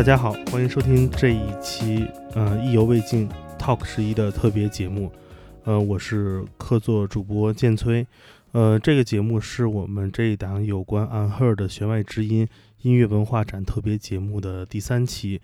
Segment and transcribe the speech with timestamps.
[0.00, 3.28] 大家好，欢迎收听这一期呃意犹未尽
[3.58, 5.12] Talk 十一的特别节目。
[5.64, 8.06] 呃，我是客座主播剑崔。
[8.52, 12.48] 呃，这个节目是我们这一档有关 Unheard 弦外之音
[12.80, 15.38] 音乐文化展特别节目的第三期。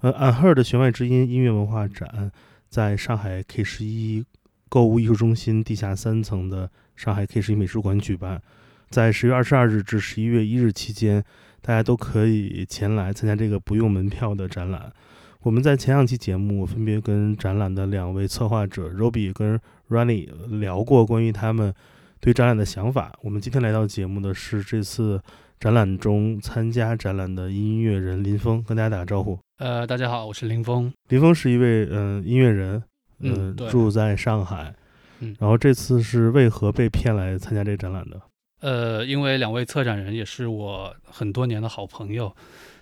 [0.00, 2.30] 呃，Unheard 弦外之音音乐文化展
[2.68, 4.22] 在上海 K 十一
[4.68, 8.42] 购物艺术中心地下三层的上海 K 十一美术馆举办，
[8.90, 11.24] 在十月二十二日至十一月一日期间。
[11.66, 14.92] 大家都可以前来参加这个不用门票的展览。
[15.40, 20.28] 我们在前两期节目分别跟展览的两位策划者 Roby 跟 Runny
[20.60, 21.72] 聊过关于他们
[22.20, 23.18] 对展览的想法。
[23.22, 25.18] 我们今天来到节目的是这次
[25.58, 29.38] 展览中参加展览的音乐人林峰，跟大家打个招呼。
[29.56, 30.92] 呃，大家好，我是林峰。
[31.08, 32.82] 林峰是一位嗯音乐人，
[33.20, 34.74] 嗯，住在上海。
[35.20, 38.20] 嗯，然后这次是为何被骗来参加这个展览的？
[38.64, 42.34] 呃，因为两位策展人也是我很多年的好朋友，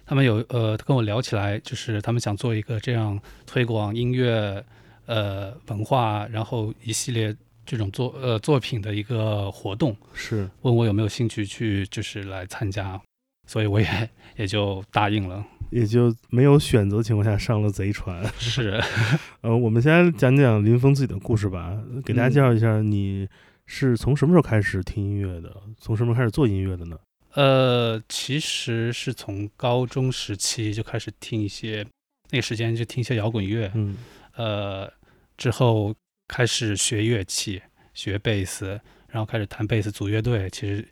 [0.07, 4.65] 他们有呃跟我聊起来，就是他们想做一个这样推广音乐
[5.07, 7.35] 呃文化，然后一系列
[7.67, 13.01] 这种作呃作品的一个活动，是问我有没有兴趣去就是来参加，
[13.49, 18.25] 所以我也也就答应了，也就没有选择情况下上了贼船。
[18.39, 18.81] 是，
[19.41, 23.27] 呃，我们先讲讲林峰自己的故事吧，给大家介绍一下你。
[23.67, 25.55] 是从什么时候开始听音乐的？
[25.79, 26.99] 从什么时候开始做音乐的呢？
[27.35, 31.87] 呃，其实是从高中时期就开始听一些，
[32.31, 33.71] 那个时间就听一些摇滚乐。
[33.75, 33.97] 嗯，
[34.37, 34.93] 呃，
[35.39, 35.95] 之后
[36.29, 37.63] 开始学乐器，
[37.95, 40.51] 学贝斯，然后开始弹贝斯，组乐队。
[40.51, 40.87] 其实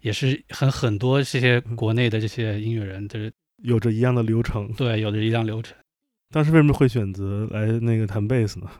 [0.00, 3.32] 也是很很多这些国内的这些音乐人，就是
[3.62, 4.70] 有着一样的流程。
[4.74, 5.74] 对，有着一样流程。
[6.30, 8.70] 当时为什么会选择来那个弹贝斯呢？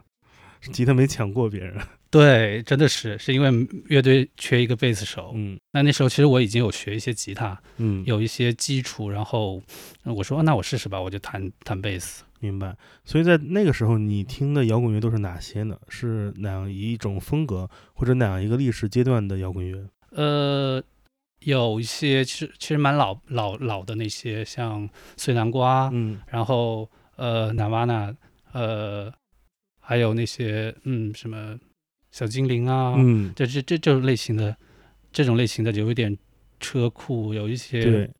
[0.60, 1.76] 吉他没抢过别人。
[2.08, 3.50] 对，真的是是因为
[3.86, 5.32] 乐队缺一个贝斯手。
[5.34, 9.10] 嗯，那那时候其实我已经有学一些吉他，嗯，有一些基础。
[9.10, 9.62] 然后
[10.04, 12.24] 我说那我试试吧，我就弹弹贝斯。
[12.40, 12.74] 明白。
[13.04, 15.76] 所以在那个时候，你听的摇滚乐都是哪些呢？
[15.88, 19.86] 是哪样一种风格，或者哪样一个历史阶段的摇滚乐？
[20.12, 20.82] 呃，
[21.40, 28.14] 有一些其实其实蛮老老老的那些，像碎南瓜，嗯，然后呃，Nirvana，
[28.52, 29.12] 呃，
[29.86, 31.56] 还有那些嗯什么。
[32.12, 34.56] 小精灵啊，嗯，这这这这种类型的，
[35.12, 36.16] 这种类型的有一点
[36.58, 38.10] 车库，有一些对，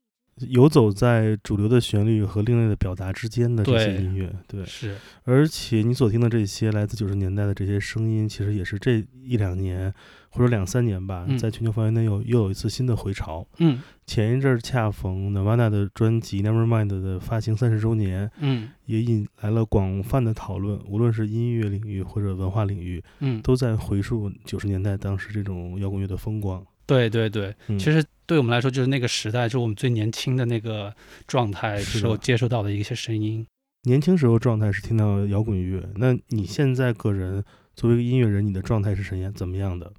[0.49, 4.95] 游走在主流的旋律和另类的表达之间的这些音乐，对，是。
[5.25, 9.95] 而且你所听的这些来自九十年代的这些声音，其实也是这一两年。
[10.37, 13.47] 或者两三年吧，在全球范围内又又有一次新的回潮。
[13.59, 26.63] 嗯，前一阵儿恰逢 Nirvana 的专辑 Nevermind 的发行三十周年，嗯，也引来了广泛的讨论，无论是音乐领域或者文化领域，嗯，都在回溯九十年代当时这种摇滚乐的风光。
[26.85, 30.95] 对对对，其实对我们来说，就是那个时代，就是我们最年轻的那个
[31.27, 33.47] 状态时候接收到的一些声音。
[33.85, 37.43] 年轻时候状态是听到摇滚乐，那你现在个人
[37.75, 39.93] 作为一个音乐人，你的状态是怎样怎么样的？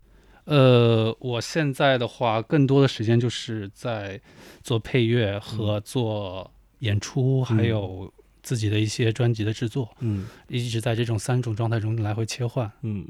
[0.47, 4.19] 呃，我现在的话，更多的时间就是在
[4.63, 6.49] 做配乐和做
[6.79, 8.09] 演出，还有
[8.41, 9.89] 自己的一些专辑的制作。
[9.99, 12.71] 嗯，一直在这种三种状态中来回切换。
[12.81, 13.05] 嗯，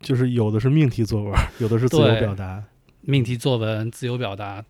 [0.00, 2.64] 就是有的是命题作文，有的是自由表达。
[3.02, 4.64] 命题作文、自由表达，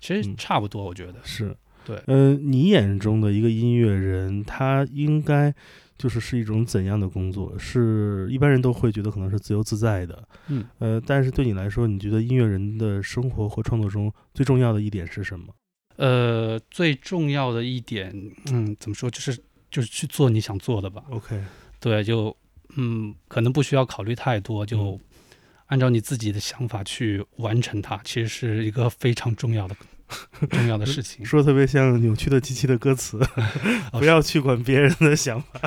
[0.00, 1.56] 其实差不多，我觉得是。
[1.84, 5.52] 对，嗯，你眼中的一个音乐人，他应该。
[5.98, 7.58] 就是是一种怎样的工作？
[7.58, 15.46] 是一般人都会觉得可能是自由自在的，嗯，呃，但是对你来说，你觉得音乐人的生活和创作中最重要的一点是什么？
[15.96, 18.12] 呃，最重要的一点，
[18.52, 19.10] 嗯，怎么说？
[19.10, 19.38] 就是
[19.70, 21.02] 就是去做你想做的吧。
[21.10, 21.42] OK，
[21.80, 22.36] 对，就
[22.76, 25.00] 嗯，可能不需要考虑太多，就
[25.66, 29.74] 按照你自己的想法去完成它，其实是一个非常重要的。
[30.50, 33.18] 重要的事情说特别像扭曲的机器的歌词，
[33.92, 35.60] 不要去管别人的想法。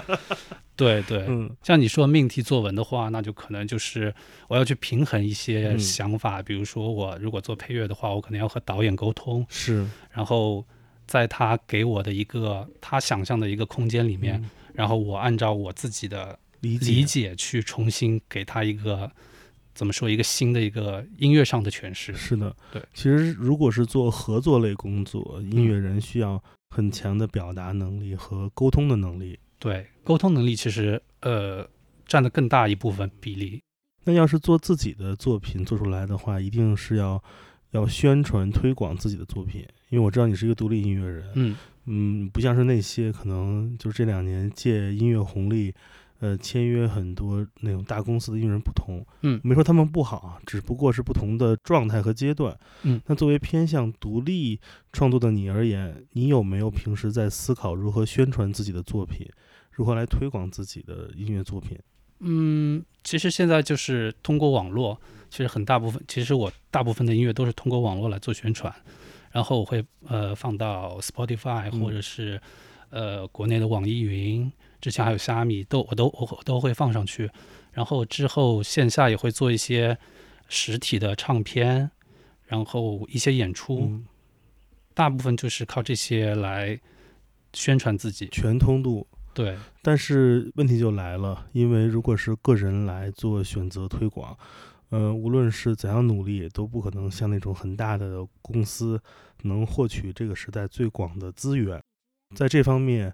[0.75, 4.13] 对对，嗯，像你说命题作文的话，那就可能就是
[4.47, 6.41] 我要去平衡一些想法。
[6.41, 10.65] 比如说，我如果做配乐的话，我可能要和导演沟通，是，然后
[11.05, 14.41] 在他给我的一个他想象的一个空间里面，
[14.73, 19.11] 然后我按照我自己的理解去重新给他一个。
[19.73, 22.13] 怎么说一个新的一个音乐上的诠释？
[22.13, 22.81] 是的，对。
[22.93, 29.39] 其实如果是做合作类工作，音乐人需要很强的表达能力和沟通的能力。
[29.57, 31.67] 对，沟通能力其实呃
[32.05, 33.61] 占的更大一部分比例。
[34.03, 37.21] 那要是做自己的作品做出来的话，一定是要
[37.71, 39.65] 要宣传推广自己的作品。
[39.89, 41.55] 因为我知道你是一个独立音乐人，嗯
[41.85, 45.73] 嗯，不像是那些可能就是这两年借音乐红利。
[46.19, 49.05] 呃签约很多那种大公司的艺人不同。
[49.23, 52.57] 嗯没说他们不好啊，只不过是不同的状态和阶段。
[52.83, 54.59] 嗯那作为偏向独立
[54.93, 59.27] 创作的你而言，你有没有平时在思考如何宣传自己的作品，
[59.71, 61.77] 如何来推广自己的音乐作品？
[62.19, 64.99] 嗯，其实现在就是通过网络，
[65.29, 68.73] 其实很大部分，其实我大部分的音乐都是通过网络来做宣传，
[69.31, 72.41] 然后我会呃放到 Spotify 嗯或者是、
[72.89, 74.51] 呃国内的网易云，
[74.81, 77.29] 之前还有虾米都我都我都会放上去，
[77.71, 79.97] 然后之后线下也会做一些
[80.47, 81.91] 实体的唱片，
[82.45, 84.05] 然后一些演出，嗯，
[84.93, 86.79] 大部分就是靠这些来
[87.53, 88.27] 宣传自己。
[88.31, 89.07] 全通度。
[89.31, 94.37] 对，但是问题就来了，因为如果是个人来做选择推广，
[94.89, 99.01] 呃，无论是怎样努力，都不可能像那种很大的公司
[99.43, 101.81] 能获取这个时代最广的资源。
[102.35, 103.13] 在这方面，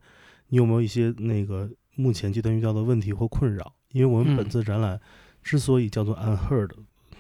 [0.56, 3.76] 你有没有一些那个目前阶段遇到的问题或困扰？
[3.92, 4.98] 因为我们嗯本次展览
[5.44, 6.70] 之所以叫做 unheard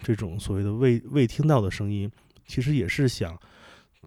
[0.02, 2.10] 这种所谓的未未听到的声音，
[2.48, 3.38] 其实也是想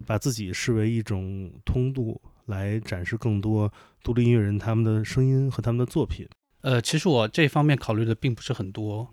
[0.07, 3.71] 把自己视为一种通路，来展示更多
[4.01, 6.27] 独立音乐人他们的声音和他们的作品。
[6.61, 9.07] 呃，其实我这方面考虑的并不是很多。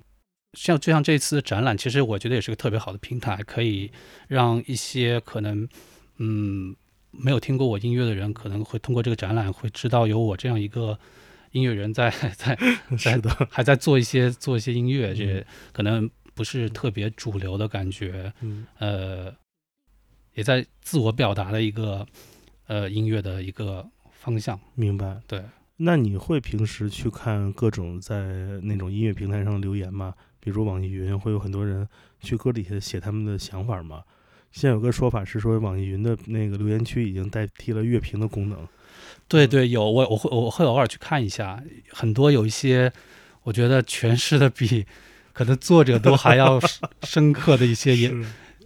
[0.54, 3.92] 像就像这次的展览，其实我觉得也是个特别好的平台，可以
[4.28, 5.68] 让一些可能
[6.16, 6.74] 嗯
[7.18, 10.98] 没有听过我音乐的人，可能会通过这个展览会知道有我这样一个
[11.52, 12.58] 音乐人在 在
[12.98, 19.34] 在的， 还在做一些做一些音乐，嗯这可能不是特别主流的感觉，嗯呃，
[20.34, 22.06] 也在自我表达的一个
[22.66, 24.58] 呃音乐的一个方向。
[24.74, 25.20] 明白。
[25.26, 25.42] 对，
[25.78, 30.14] 那你会平时去看各种在那种音乐平台上的留言吗？
[30.40, 31.88] 比如网易云会有很多人
[32.20, 34.04] 去歌底下写他们的想法吗？
[34.52, 38.58] 现在有个说法是说，网易云的那个留言区已经代替了乐评的功能。
[39.28, 42.92] 对对，有我我会我会偶尔去看一下，很多有一些
[43.42, 44.86] 我觉得诠释的比
[45.32, 47.94] 可能作者都还要深 深刻的一些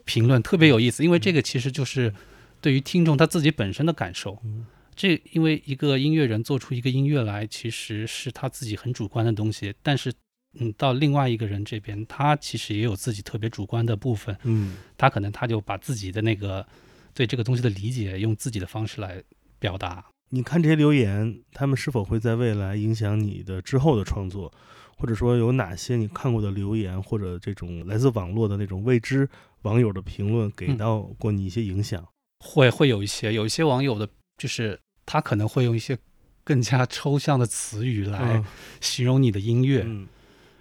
[0.05, 1.03] 评论，特别有意思。
[1.03, 2.13] 因为这个其实就是
[2.61, 4.39] 对于听众他自己本身的感受。
[4.45, 4.67] 嗯
[4.97, 10.13] 这因为一个音乐人做出一个音乐来，其实是他自己很主观的东西，但是
[10.59, 16.67] 嗯，到另外一个人这边，他其实也有自己特别主观的部分，嗯他可能他就把自己的那个
[17.15, 19.23] 对这个东西的理解，用自己的方式来
[19.59, 20.05] 表达。
[20.31, 24.53] 你看这些留言，他们是否会在未来影响你的之后的创作？
[24.97, 29.27] 或者说有哪些你看过的留言，或者这种来自网络的那种未知
[29.63, 32.07] 网友的评论，给嗯到过你一些影响？
[32.41, 34.07] 会会有一些有一些网友的，
[34.37, 35.97] 就是他可能会用一些
[36.45, 38.45] 更加抽象的词语来嗯
[38.81, 40.07] 形容你的音乐，嗯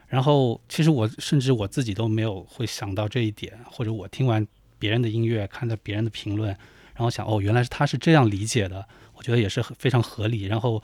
[0.10, 4.46] 然后其实我甚至我自己都没有会想到这一点，或者我听完
[4.78, 6.50] 别人的音乐，看到别人的评论，
[6.96, 10.46] 然后想哦，原来是他是这样理解的，我觉得也是很非常合理。
[10.46, 10.82] 然后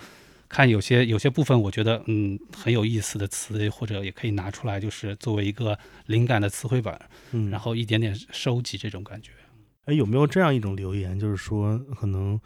[0.48, 6.98] 看有些有些部分，我觉得嗯很有意思的词，或者也可以拿出来，就是作为一个灵感的词汇本，
[7.32, 9.32] 嗯，然后一点点收集这种感觉。
[9.86, 12.40] 哎，有没有这样一种留言，就是说，可能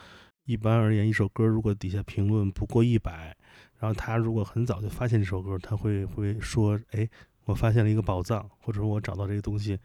[0.46, 3.36] 一般而言，一首歌如果底下评论不过一百，
[3.80, 7.10] 然后他如果很早就发现这首歌，他会会说，哎，
[7.46, 9.78] 我发现了一个宝藏，或者说我找到这个东西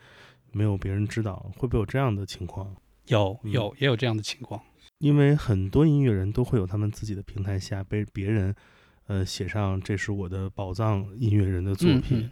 [0.53, 2.67] 没有别人知道，会不会有这样的情况？
[2.69, 2.77] 嗯
[3.07, 4.61] 有有也有这样的情况。
[4.99, 8.55] 因为很多音乐人都会有他们自己的平台下被别人，
[9.07, 12.31] 呃，写上这是我的宝藏音乐人的作嗯品。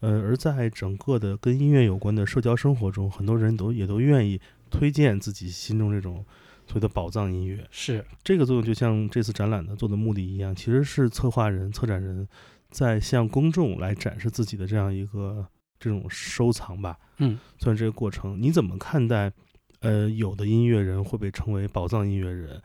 [0.00, 4.40] 呃，而在整个的跟音乐有关的社交生活中，很多人都也都愿意
[4.70, 6.24] 推荐自己心中这种
[6.66, 7.66] 所谓的宝藏音乐。
[7.70, 12.28] 是这个作用就像这次展览的做的目的一样，其实是策划人、策展人
[12.70, 15.46] 在向公众来展示自己的这样一个
[15.78, 16.98] 这种收藏吧。
[17.18, 18.40] 嗯，算是这个过程。
[18.40, 19.32] 你怎么看待？
[19.80, 22.58] 呃，有的音乐人会被称为宝藏音乐人，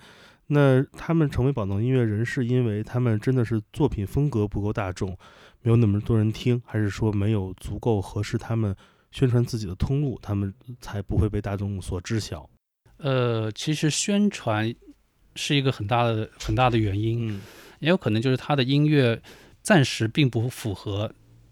[0.48, 5.10] 那他们成为宝藏音乐人，是因为他们真的是作品风格不够大众，
[5.62, 8.74] 没有那么多人听，还是说没有足够合适他们
[9.12, 12.50] 宣传自己的通路，他们才不会被大众所知晓？
[13.00, 14.74] 呃，其实宣传
[15.36, 17.29] 是一个很大的很大的原因。
[17.29, 17.41] 嗯。
[17.79, 19.22] 也有可能就是他的音乐
[19.62, 21.12] 暂时并不符合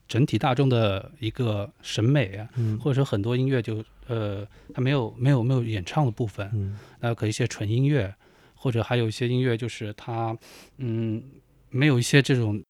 [0.09, 2.77] 整体大众的一个审美啊，嗯。
[2.79, 6.77] 或者说很多音乐就呃，它没有没有没有演唱的部分，嗯。
[6.99, 8.13] 那可一些纯音乐，
[8.55, 10.37] 或者还有一些音乐就是它
[10.77, 11.23] 嗯
[11.69, 12.61] 没有一些这种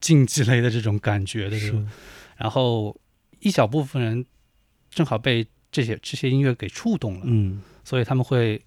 [0.00, 1.88] 竞技类的这种感觉的这种，
[2.36, 2.96] 然后
[3.40, 4.24] 一小部分人
[4.88, 8.60] 正好被这些这些音乐给触动了，嗯，所以他们会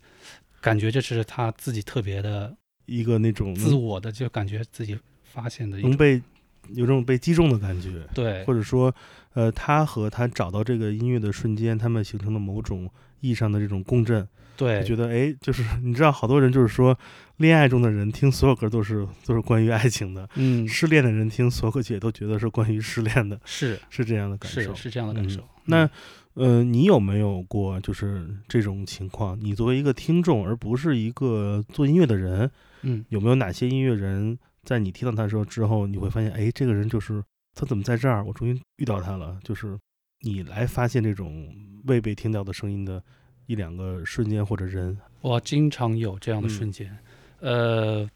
[0.61, 2.55] 感觉这是他自己特别的
[2.85, 5.79] 一个那种自我的，就感觉自己发现的。
[5.79, 6.21] 能被
[6.69, 8.93] 有这种被击中的感觉，对或者说，
[9.33, 14.25] 呃，他和他找到这个音乐的瞬间，他们形成了某种意义上的这种共振。
[14.55, 16.97] 对，就觉得哎，就是 你知道，好多人就是说，
[17.37, 24.75] 恋爱中的人听所有歌都是都是关于爱情的，嗯， 失恋的人听所有歌曲也都觉得是关于失恋的，是是这样的感受。
[24.75, 25.41] 是是这样的感受。
[25.41, 25.89] 嗯那
[26.35, 29.39] 呃，你有没有过就是这种情况？
[29.39, 32.49] 你作为一个听众，而不是一个做音乐的人，
[32.81, 37.23] 嗯，有没有哪些音乐人在你听到他的时候之后，你会发现，哎，这个人就是
[37.53, 38.23] 他怎么在这儿？
[38.25, 39.39] 我终于遇到他了。
[39.43, 39.77] 就是
[40.21, 41.53] 你来发现这种
[41.85, 43.03] 未被听到的声音的
[43.45, 44.97] 一两个瞬间或者人。
[45.21, 46.97] 我经常有这样的嗯瞬间，
[47.41, 48.09] 呃，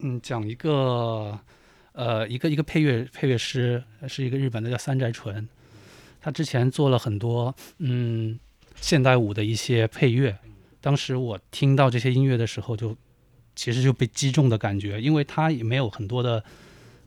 [0.00, 1.38] 嗯，讲一个，
[1.92, 5.48] 呃，一个一个配乐配乐师是一个日本的叫三宅纯，
[6.28, 8.38] 他之前做了很多嗯
[8.82, 10.38] 现代舞的一些配乐，
[10.78, 12.94] 当时我听到这些音乐的时候就，
[13.56, 16.44] 其实就被击中的感觉，因为他也没有很多的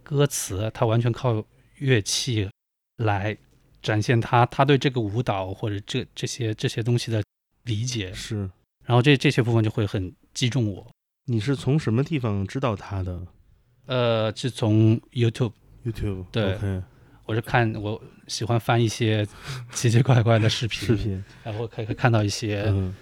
[0.02, 1.46] 歌词，他完全靠
[1.78, 2.50] 乐器
[2.98, 3.38] 来
[3.84, 7.24] 展现他他对这个舞蹈或者这这些这些东西的
[7.66, 8.50] 理解，是，
[8.86, 10.88] 然后这这些部分就会很击中我。
[11.28, 13.22] 你是从什么地方知道他的？
[13.86, 16.26] 呃，是从 YouTube，YouTube？
[16.32, 16.58] 对
[17.26, 19.26] 我是看我喜欢翻一些
[19.74, 22.96] 奇奇怪怪的视频，视频，然后可以看到一些、嗯。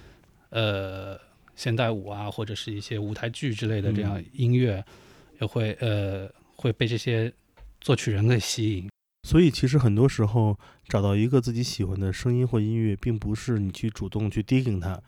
[0.51, 1.19] 呃
[1.55, 4.83] 现代舞啊，或者是一些舞台剧之类的这样嗯音乐，
[5.39, 7.31] 也会呃会被这些
[7.81, 8.89] 作曲人给吸引。
[9.27, 10.57] 所以其实很多时候
[10.87, 14.99] 找到一个自己喜欢的声音或音乐，并不是你去主动去 digging 它，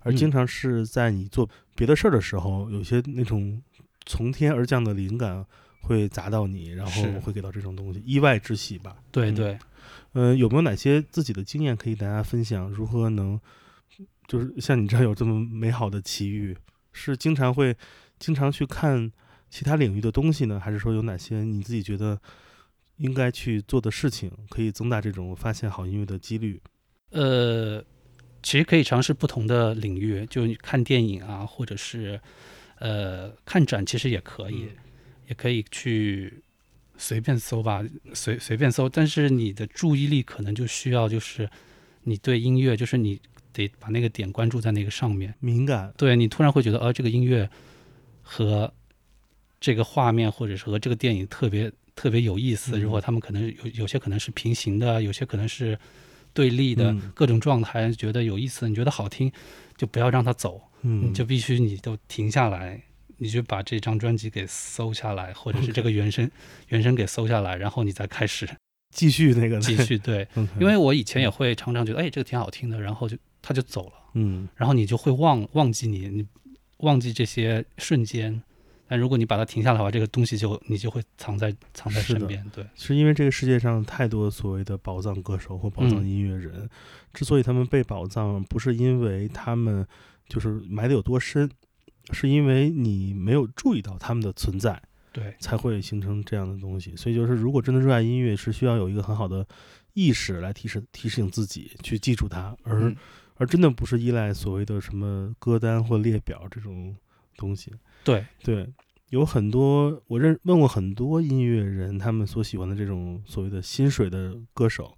[0.00, 0.16] 而嗯。
[0.16, 3.62] 经常是在你做别的事儿的时候，有些那种
[4.04, 5.46] 从天而降的灵感
[5.80, 8.96] 会砸到你，然后是会给到这种东西，意外之喜吧。
[8.98, 9.58] 嗯对对，
[10.12, 12.70] 嗯、有没有哪些自己的经验可以大家分享？
[12.70, 13.40] 如何能
[14.28, 16.56] 就是像你这样有这么美好的奇遇，
[16.92, 17.76] 是经常会
[18.18, 19.10] 经常去看
[19.48, 22.20] 其他领域的东西呢，还是说有哪些你自己觉得
[22.98, 26.60] 应该去做的事情，可以增大这种发现好音乐的几率？
[27.10, 27.82] 呃，
[28.42, 32.20] 其实可以尝试不同的领域，就你看电影啊，或者是
[32.78, 34.76] 呃看展，其实也可以，嗯
[35.30, 36.42] 也可以去
[36.98, 37.82] 随便搜吧，
[38.12, 38.88] 随随便搜。
[38.88, 41.48] 但是你的注意力可能就需要，就是
[42.02, 43.18] 你对音乐，就是你
[43.52, 45.32] 得把那个点关注在那个上面。
[45.38, 47.48] 敏感，对你突然会觉得，哦，这个音乐
[48.22, 48.74] 和
[49.60, 52.76] 这个画面，或者是和这个电影特别特别有意思。
[52.76, 55.78] 嗯如果他们可能有有些可能是平行的，有些可能是
[56.34, 59.30] 对立的，嗯各种状态，觉得有意思，你觉得好听，
[59.76, 62.82] 就不要让它走，嗯，你就必须你都停下来。
[63.20, 66.28] 你就把这张专辑给搜下来，或者是这个原声
[66.68, 68.48] 原声给搜下来，然后你再开始
[68.92, 70.26] 继续那个继，续对。
[70.58, 73.92] 因为我以前也会常常觉得，哎，这个挺好听的，然后就他就走了。
[74.14, 76.26] 嗯然后你就会忘忘记你你
[76.78, 78.42] 忘记这些瞬间。
[78.92, 82.44] 但如果你把它停下来的话，这个东西就你就会藏在藏在身边。
[82.52, 86.68] 对，是因为这个世界上太多所谓的宝藏歌手或宝藏嗯音乐人，
[87.14, 89.86] 之所以他们被宝藏，不是因为他们
[90.28, 91.48] 就是埋的有多深，
[92.12, 96.94] 是因为你没有注意到他们的存在，对，才会形成这样的东西。
[96.96, 99.46] 所以就是，如果真的热爱音乐，是需要有一个很好的
[99.94, 102.96] 意识来提示提醒自己去记住它，而、嗯
[103.36, 106.94] 而真的不是依赖所谓的什么歌单或列表这种
[107.38, 107.72] 东西。
[108.04, 108.70] 对，对，
[109.08, 114.94] 有很多我认问过很多音乐人，他们所喜欢的这种所谓的薪水的歌手，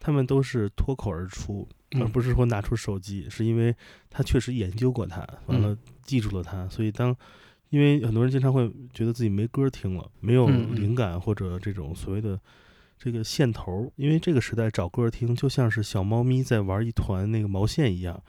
[0.00, 2.10] 他们都是脱口而出，而嗯。
[2.10, 3.74] 不是说拿出手机，是因为
[4.10, 7.16] 他确实研究过它，完了记住了它，所以当。
[7.70, 12.38] 因为很多人经常会觉得自己没歌听了，没有灵感或者这种所谓的
[12.96, 18.22] 这个线头，因为这个时代找歌听就像是小猫咪在玩一团那个毛线一样，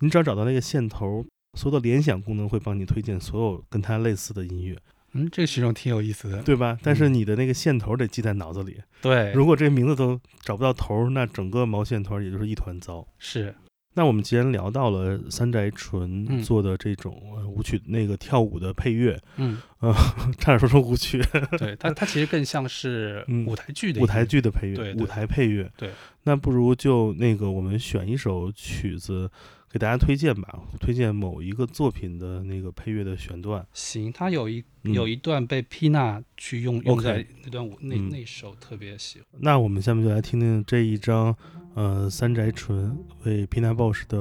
[0.00, 1.24] 你只要找到那个线头，
[1.56, 4.76] 所有的联想功能会帮你推荐所有跟它类似的音乐，
[5.18, 6.42] 嗯，这个形容挺有意思的。
[6.42, 6.78] 对吧？
[6.82, 13.06] 但是嗯你的那个线头得记在脑子里，对，如果这名字都找不到头儿，那整个毛线团也就是一团糟。
[13.18, 13.54] 是，
[13.94, 19.58] 那我们既然聊到了三宅纯嗯做的这种呃舞曲那个跳舞的配乐，嗯，
[20.38, 21.20] 差点说成舞曲，
[21.58, 25.70] 对，它它其实更像是嗯舞台剧的舞台剧的配乐，对对舞台配乐。
[25.76, 25.90] 对，
[26.22, 29.28] 那不如就那个我们选一首曲子
[29.70, 33.66] 给大家推荐吧，推荐某一个作品的那个配乐的选段。
[33.72, 39.26] 行，它有一嗯有一段被缇娜去用用 OK 在那段舞那嗯那首特别喜欢。
[39.40, 41.36] 那我们下面就来听听这一张，
[41.74, 44.18] 呃，三宅纯为 Pina Bausch 的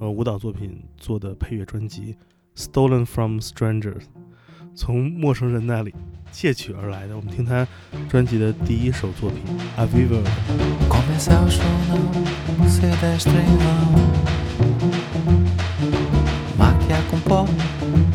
[0.00, 2.16] 呃舞蹈作品做的配乐专辑
[2.62, 4.00] 《Stolen from Strangers》，
[4.74, 5.94] 从陌生人那里
[6.32, 7.14] 窃取而来的。
[7.14, 7.68] 我们听他
[8.08, 9.40] 专辑的第一首作品
[17.32, 17.46] 《pó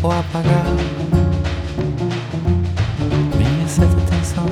[0.04, 0.66] ou apagar.
[3.36, 4.46] Minha certa atenção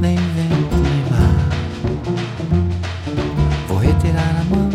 [0.00, 0.48] nem vem
[0.82, 1.48] nem mar
[3.66, 4.70] Vou retirar a mão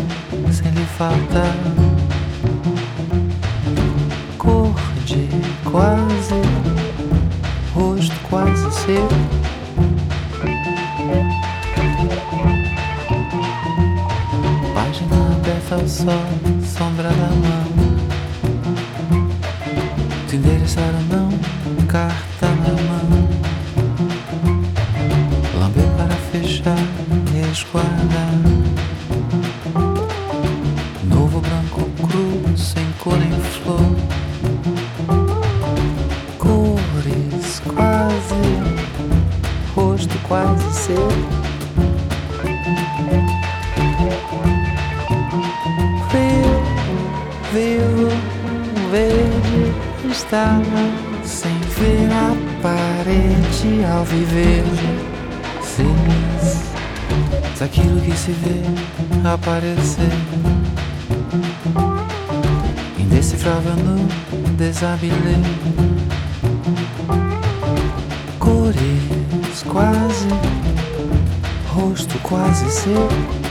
[0.52, 1.56] sem lhe faltar.
[4.36, 4.74] Cor
[5.06, 5.28] de
[5.64, 6.42] quase
[7.74, 9.25] Rosto quase seu.
[72.86, 73.45] assim.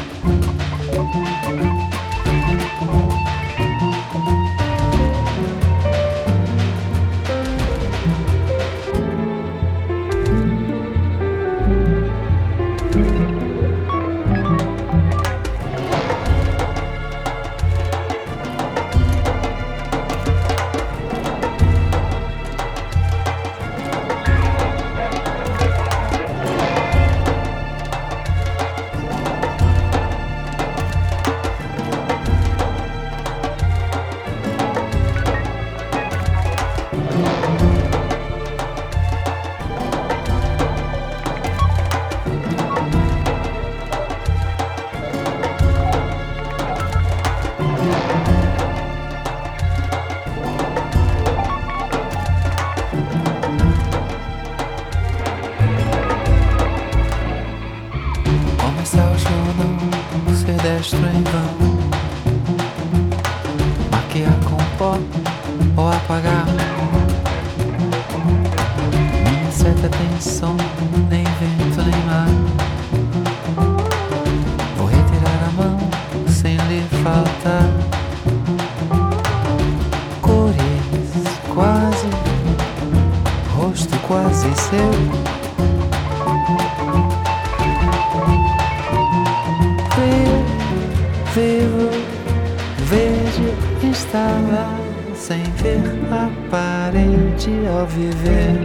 [98.05, 98.59] Viver.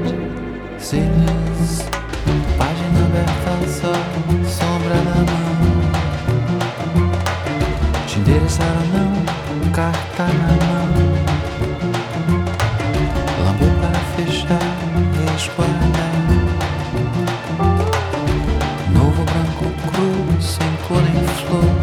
[0.79, 1.85] Cílios,
[2.59, 4.05] página aberta sol,
[4.46, 5.61] sombra na mão.
[8.07, 9.12] Te endereçar não,
[9.72, 10.88] carta na mão.
[13.44, 14.70] Lamber para fechar,
[15.33, 16.16] resguardar.
[18.92, 21.74] Novo branco cru, sem cor nem flor.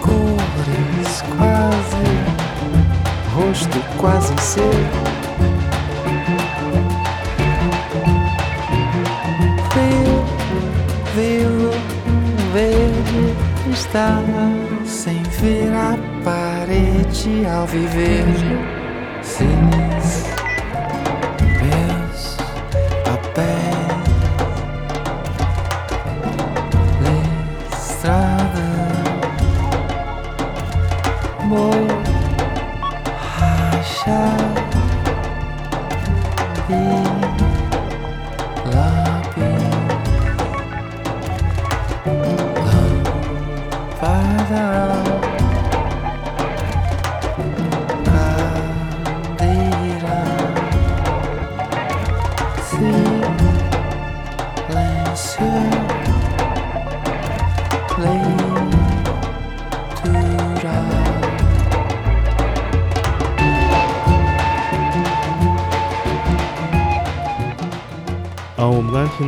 [0.00, 2.06] Cores quase,
[3.34, 4.87] rosto quase seu.
[14.84, 18.77] Sem ver a parede ao viver.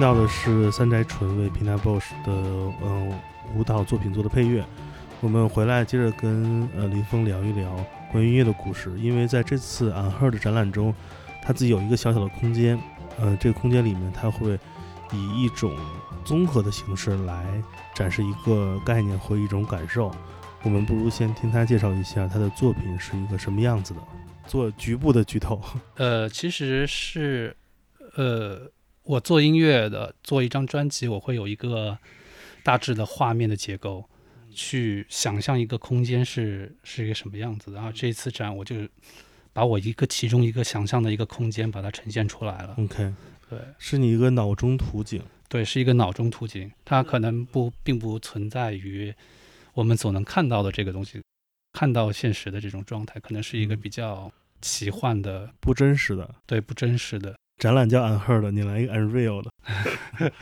[0.01, 3.13] 听到的是三宅纯为 Pina Bosch 的嗯、
[3.55, 4.65] 舞蹈作品做的配乐。
[5.21, 7.71] 我们回来接着跟呃林峰聊一聊
[8.11, 10.95] 关于音乐的故事，因为在这次 Unheard 展览中，
[11.43, 12.81] 他自己有一个小小的空间，
[13.19, 14.59] 呃，这个空间里面他会
[15.13, 15.77] 以一种
[16.25, 17.63] 综合的形式来
[17.95, 20.11] 展示一个概念或一种感受。
[20.63, 24.01] 我们不如先听他介绍一下他的作品是一个什么样子的，
[24.47, 25.61] 做局部的剧透。
[25.97, 27.55] 呃，其实是，
[28.17, 28.63] 呃，
[29.05, 31.99] 我做音乐的，做一张专辑，我会有一个
[32.63, 34.05] 大致的画面的结构。
[34.53, 37.77] 去想象一个空间是是一个什么样子的。
[37.77, 38.77] 然后这一次展，我就
[39.53, 42.75] 把我一个其中一个想象的一个空间把它呈现出来了。
[42.77, 43.15] OK，
[43.49, 45.23] 对是你一个脑中图景。
[45.49, 49.15] 对，是一个脑中图景，它可能不并不存在于
[49.73, 51.23] 我们所能看到的这个东西，
[51.73, 57.37] 看到现实的这种状态，可能是一个嗯比较奇幻的，不真实的对，不真实的。
[57.61, 59.53] 展览叫 Unheard，你来一个 Unreal 的，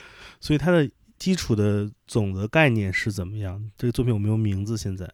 [0.41, 3.61] 所以它的基础的总的概念是怎么样？
[3.77, 4.79] 这个作品有没有名字？
[4.79, 5.11] 现在？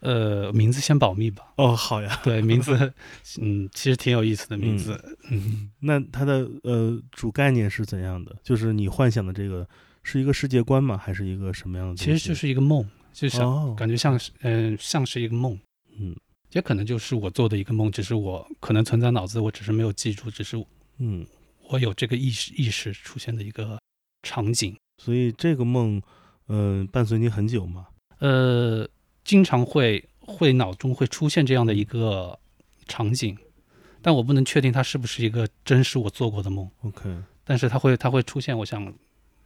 [0.00, 1.54] 呃，名字先保密吧。
[1.56, 2.20] 哦，好呀。
[2.22, 2.92] 对，名字，
[3.40, 5.00] 嗯，其实挺有意思的名字。
[5.30, 8.36] 嗯，那它的呃主概念是怎样的？
[8.42, 9.66] 就是你幻想的这个
[10.02, 10.98] 是一个世界观吗？
[10.98, 11.96] 还是一个什么样的？
[11.96, 15.58] 其实就是一个梦，就像、哦，感觉像是，嗯、像是一个梦，
[15.98, 16.14] 嗯
[16.52, 20.56] 也可能就是我做的一个梦，只是我可能存在脑子，我只是没有记住，只是
[20.98, 21.26] 嗯，
[21.68, 23.78] 我有这个意识意识出现的一个
[24.22, 24.76] 场景。
[24.98, 26.00] 所以这个梦，
[26.46, 27.86] 呃，伴随你很久吗。
[28.18, 28.88] 呃，
[29.24, 32.38] 经常会会脑中会出现这样的一个
[32.86, 33.36] 场景，
[34.00, 38.92] 但我不能确定它是不是一个真实我做过的梦，OK，但是它会它会出现，我想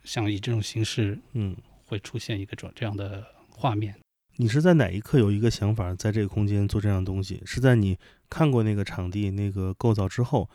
[0.04, 3.94] 想以这种形式嗯，会出现一个这这样的画面。
[4.36, 7.42] 你是在哪一刻有一个想法，在这个空间做这样的东西？
[7.44, 10.48] 是在你看过那个场地那个构造之后，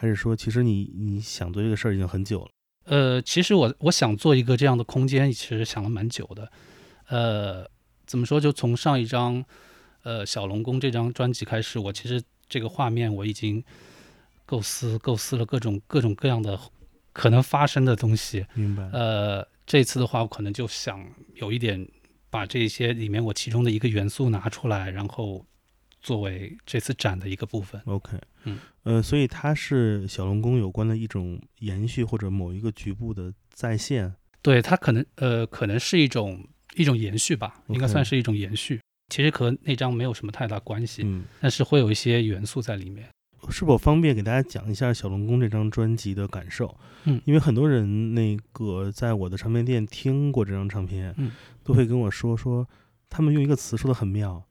[0.00, 2.50] 还是说其实你你想做这个事儿已经很久了？
[2.86, 6.50] 呃，其实我我想做一个这样的空间，其实想了蛮久的。
[7.08, 7.70] 呃，
[8.06, 8.40] 怎么说？
[8.40, 9.44] 就从上一张
[10.02, 13.62] 呃小龙宫这张专辑开始，我其实这个画面我已经
[14.46, 16.58] 构思构思了各种各种各样的
[17.12, 18.46] 可能发生的东西。
[18.54, 18.88] 明白？
[18.94, 21.86] 呃，这次的话，我可能就想有一点
[22.30, 25.44] 把这些里面我其中的一个元素拿出来，然后
[26.00, 27.80] 作为这次展的一个部分。
[27.84, 34.14] OK，嗯，呃，所以它是小龙宫有关的一种延续，或者某一个局部的再现。
[34.42, 38.80] 对，它可能呃，可能是一种一种延续吧，应该算是一种延续。
[39.08, 43.08] 其实和那张没有什么太大关系，嗯，但是会有一些元素在里面。
[43.48, 46.76] 是否方便给大家讲一下小龙宫这张专辑的感受？
[47.04, 51.32] 嗯因为很多人那个在我的唱片店听过这张唱片，嗯，
[51.64, 52.68] 都会跟我说说，
[53.08, 54.42] 他们用一个词说的很妙，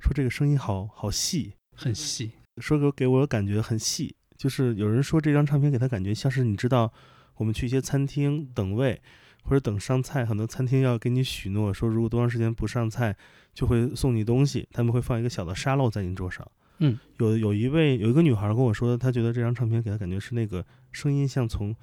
[0.00, 6.92] 说这个声音好好细，很细，说给给我感觉很细，就是有人说这张唱片给他感觉像是你知道，
[7.36, 9.00] 我们去一些餐厅等位
[9.42, 13.16] 或者等上菜，很多餐厅要给你许诺说，如果多长时间不上菜，
[13.54, 16.46] 就会送你东西，他们会放一个小的沙漏在你桌上。
[16.78, 21.74] 嗯，有有一位有一个女孩跟我说，她觉得这张唱片给她感觉是那个声音像从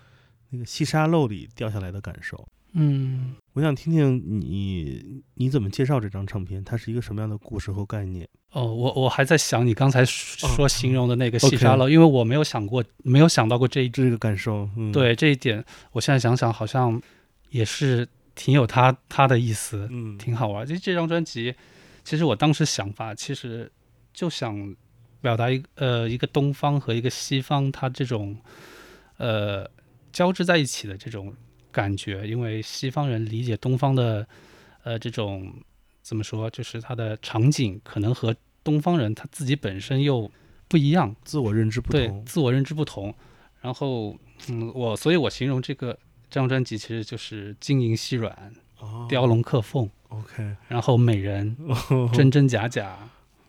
[0.52, 2.48] 那个细沙漏里掉下来的感受。
[2.78, 8.28] 嗯，我想听听你你怎么介绍这张唱片，它是一个什么样的故事和概念？
[8.52, 17.02] 哦，我我还在想你刚才说形容的那个细沙漏，因为我没有想过，没有想到过这一这个感受，嗯，，对这一点，我现在想想好像
[17.50, 20.68] 也是挺有它它的意思，嗯，挺好玩。
[20.68, 21.56] 就这张专辑，
[22.04, 23.72] 其实我当时想法其实
[24.14, 24.76] 就想
[25.22, 28.36] 表达一个呃一个东方和一个西方它这种
[29.18, 29.70] 呃
[30.12, 31.34] 交织在一起的这种
[31.76, 34.26] 感觉，因为西方人理解东方的
[34.84, 35.54] 呃这种
[36.02, 38.34] 怎么说，就是它的场景可能和
[38.64, 40.32] 东方人他自己本身又
[40.70, 43.14] 不一样，自我认知不同对，自我认知不同。
[43.62, 45.92] 然后嗯，我所以我形容这个
[46.30, 48.32] 这张专辑其实就是晶莹细软、
[48.80, 49.90] 哦雕龙刻凤。
[50.10, 51.56] ，OK，然后美人
[51.90, 52.98] 哦 真真假假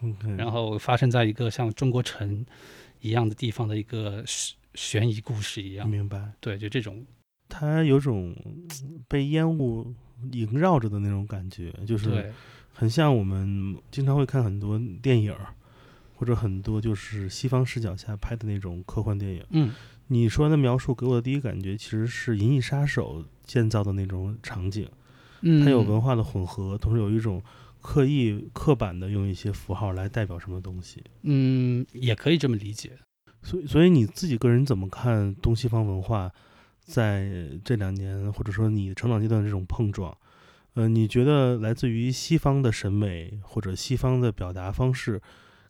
[0.03, 2.45] ，OK，然后发生在一个像中国城
[3.01, 5.89] 一样的地方的一个悬悬疑故事一样。
[5.89, 7.05] 明白，对，就这种，
[7.49, 8.67] 它有种嗯
[9.09, 9.95] 被烟雾
[10.33, 12.33] 萦绕着的那种感觉，就是，
[12.73, 15.55] 很像我们经常会看很多电影儿，
[16.15, 19.45] 或者很多就是西方视角下拍的那种科幻电影。
[19.51, 19.73] 嗯，
[20.09, 24.89] 你说的描述给我的第一感觉其实是《银翼杀手》建造的那种场景，
[25.43, 27.43] 嗯，它有文化的混合，同时有一种
[27.81, 31.03] 刻意刻板的用一些符号来代表什么东西。
[31.23, 32.93] 嗯，也可以这么理解。
[33.43, 36.33] 所以，所以你自己个人怎么看东西方文化
[36.87, 37.29] 在
[37.65, 40.17] 这两年，或者说你成长阶段的这种碰撞？
[40.75, 45.21] 呃，你觉得来自于西方的审美或者西方的表达方式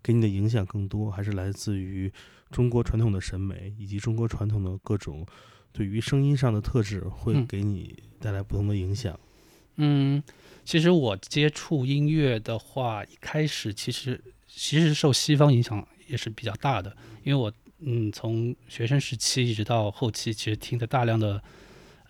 [0.02, 2.12] 给你的影响更多，还是来自于
[2.50, 5.26] 中国传统的审美以及中国传统的各种
[5.72, 9.18] 对于声音上的特质会嗯给你带来不同的影响？
[9.76, 10.22] 嗯，
[10.64, 17.52] 其实我接触音乐的话，一开始其实其实受西方影响也是比较大的，因为我
[17.88, 21.40] 嗯从学生时期一直到后期，其实听的大量的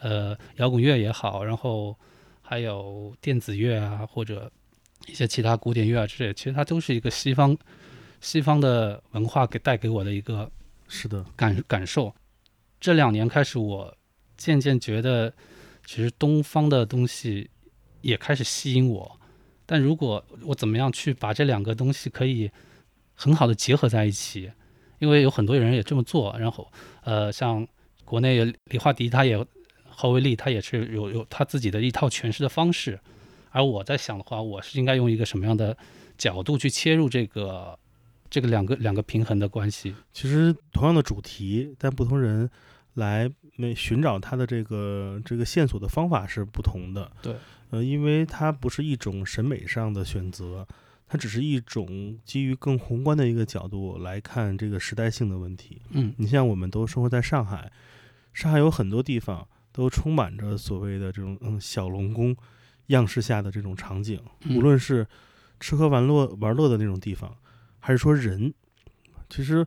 [0.01, 1.95] 呃摇滚乐也好，然后
[2.41, 4.51] 还有电子乐啊，或者
[5.07, 7.57] 一些其他古典乐啊之类，其实它都是一个西方
[8.23, 10.51] 西方的文化给带给我的一个
[10.89, 12.15] 是的，感感受。
[12.81, 13.97] 这两年开始，我
[14.37, 15.35] 渐渐觉得，
[15.85, 17.51] 其实东方的东西
[18.01, 19.21] 也开始吸引我。
[19.67, 22.51] 但如果我怎么样去把这两个东西可以
[23.15, 24.51] 很好的结合在一起，
[24.99, 26.71] 因为有很多人也这么做，然后
[27.03, 27.67] 呃，像
[28.05, 29.45] 国内有李化迪，他也
[29.89, 32.99] 侯威利，他也是有有他自己的一套诠释的方式，
[33.51, 35.77] 而我在想的话，我是应该用一个什么样的
[36.19, 37.79] 角度去切入这个
[38.29, 39.95] 这个两个两个平衡的关系？
[40.13, 42.51] 其实同样的主题，但不同人
[42.95, 47.11] 来没寻找它的这个这个线索的方法是不同的。
[47.23, 47.35] 对，
[47.71, 50.67] 呃，因为它不是一种审美上的选择，
[51.07, 55.81] 它只是一种基于更宏观的一个角度来看这个时代性的问题。
[55.90, 56.12] 嗯。
[56.19, 57.71] 你像我们都生活在上海，
[58.35, 62.37] 上海有很多地方都充满着所谓的这种嗯小龙宫
[62.88, 64.57] 样式下的这种场景，嗯。
[64.57, 65.07] 无论是
[65.61, 67.37] 吃喝玩乐玩乐的那种地方，
[67.79, 68.53] 还是说人，
[69.31, 69.66] 其实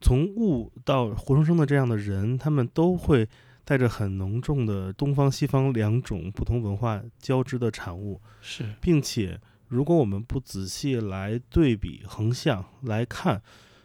[0.00, 3.28] 从物到活生生的这样的人，他们都会
[3.64, 8.64] 带着很浓重的东方西方两种不同文化交织的产物，是。
[8.80, 13.40] 并且如果我们不仔细来对比横向来看。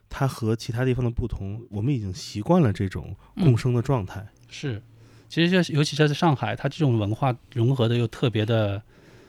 [0.08, 4.26] 它和其他地方的不同，我们已经习惯了这种共生的状态。
[4.48, 4.82] 是，
[5.28, 8.82] 其实就尤其是在上海，它这种文化融合的又特别的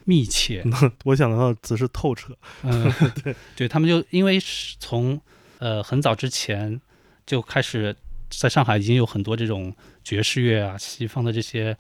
[0.05, 0.63] 密切。
[1.05, 2.93] 我想到的词是透彻，嗯，
[3.25, 5.21] 对， 对他们就因为是从
[5.59, 6.81] 呃很早之前
[7.25, 7.97] 就开始
[8.31, 11.77] 在上海已经有很多这种爵士乐啊，西方的这些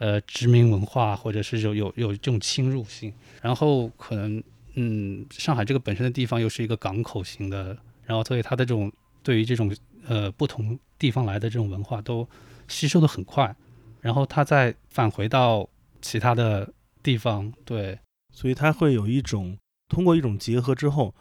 [0.00, 4.42] 呃殖民文化，或者是有有有这种侵入性，然后可能
[4.74, 8.90] 嗯上海这个本身的地方又是一个港口型的，然后所以它的这种
[9.22, 9.74] 对于这种
[10.06, 12.26] 呃不同地方来的这种文化都
[12.66, 13.54] 吸收的很快，
[14.00, 15.68] 然后它再返回到
[16.00, 17.98] 其他的地方，对，
[18.32, 19.56] 所以它会有一种
[19.88, 21.14] 通过一种结合之后，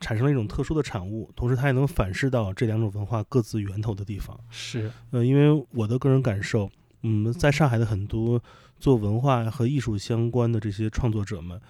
[0.00, 4.38] 产生了一种特殊的产物，同时它也能反噬到这两种文化各自源头的地方。
[4.50, 6.70] 是，呃，因为我的个人感受，
[7.06, 8.42] 嗯，在上海的很多
[8.80, 11.60] 做文化和艺术相关的这些创作者们，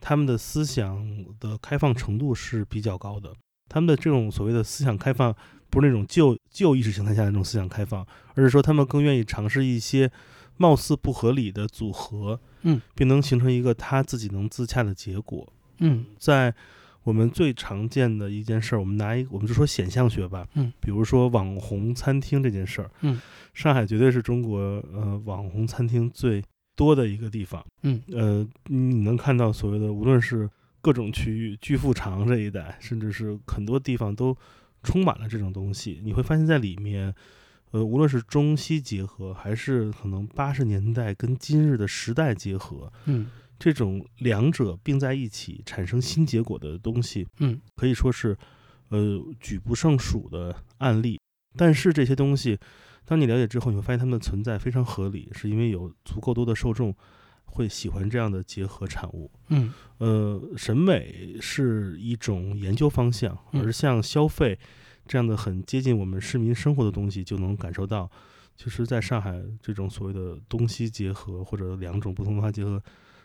[0.00, 3.34] 他们的思想的开放程度是比较高的。
[3.68, 5.34] 他们的这种所谓的思想开放，
[5.70, 10.10] 不是那种旧旧意识形态下的那种思想开放，而是说他们更愿意尝试一些
[10.58, 15.50] 貌似不合理的组合，嗯，并能形成一个他自己能自洽的结果。
[15.78, 16.54] 嗯在
[17.04, 23.20] 我们最常见的一件事儿，我们拿一我们就说显象学吧，嗯，比如说网红餐厅这件事儿，嗯，
[23.54, 24.58] 上海绝对是中国
[24.92, 26.42] 呃网红餐厅最
[26.76, 28.02] 多的一个地方，嗯。
[28.12, 30.48] 呃，你能看到所谓的无论是
[30.80, 34.36] 各种区域，巨富长这一带，甚至是很多地方都
[34.82, 37.14] 充满了这种东西，你会发现在里面。
[37.72, 43.30] 呃，无论是中西结合，还是可能八十年代跟今日的时代结合，嗯
[43.62, 48.36] 这种两者并在一起产生新结果的东西，嗯可以说是
[48.88, 51.16] 呃举不胜数的案例。
[51.56, 52.58] 但是这些东西，
[53.04, 56.92] 当你了解之后，你会发现它们的存在非常合理，是因为有足够多的受众
[57.44, 59.30] 会喜欢这样的结合产物。
[59.50, 64.58] 嗯呃，审美是一种研究方向，嗯而像消费
[65.06, 68.10] 这样的很接近我们市民生活的东西，就能感受到，
[68.56, 72.82] 其实在上海这种所谓的东西结合或者两种不同文化结合，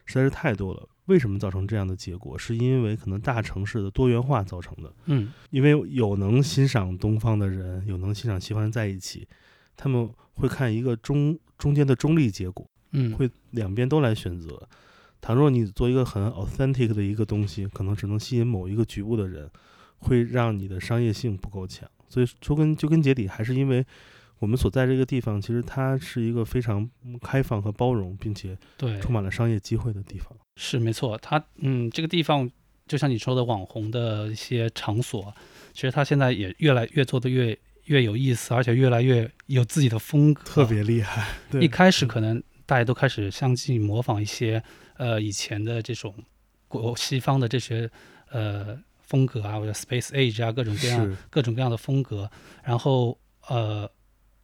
[0.08, 0.90] 实在是太多了。
[1.06, 2.36] 为什么造成这样的结果？
[2.38, 4.92] 是因为可能大城市的多元化造成的。
[5.06, 9.28] 嗯因为有能欣赏东方的人，有能欣赏西方人在一起，
[9.76, 12.68] 他们会看一个中中间的中立结果。
[12.92, 14.68] 嗯，会两边都来选择。
[15.20, 19.50] 倘若你做一个很 authentic 的一个东西，可能只能吸引某一个局部的人，
[20.00, 21.90] 会让你的商业性不够强。
[22.10, 23.86] 所以说根究根结底，还是因为
[24.40, 26.90] 我们所在这个地方，其实它是一个非常
[27.22, 30.32] 开放和包容，并且对，充满了商业机会的地方。
[30.56, 31.18] 是没错。
[31.18, 32.50] 它嗯，这个地方
[32.88, 35.34] 就像你说的网红的一些场所，
[35.74, 44.62] 其实它现在也越来越做的越越有意思，而且越来越有自己的风格，特别厉害，对，一开始可能大家都开始相继模仿一些
[44.98, 46.14] 呃以前的这种
[46.68, 47.90] 国西方的这些
[48.30, 52.30] 呃风格啊，或者 Space Age 啊，各种各样各种各样的风格，
[52.64, 53.90] 然后呃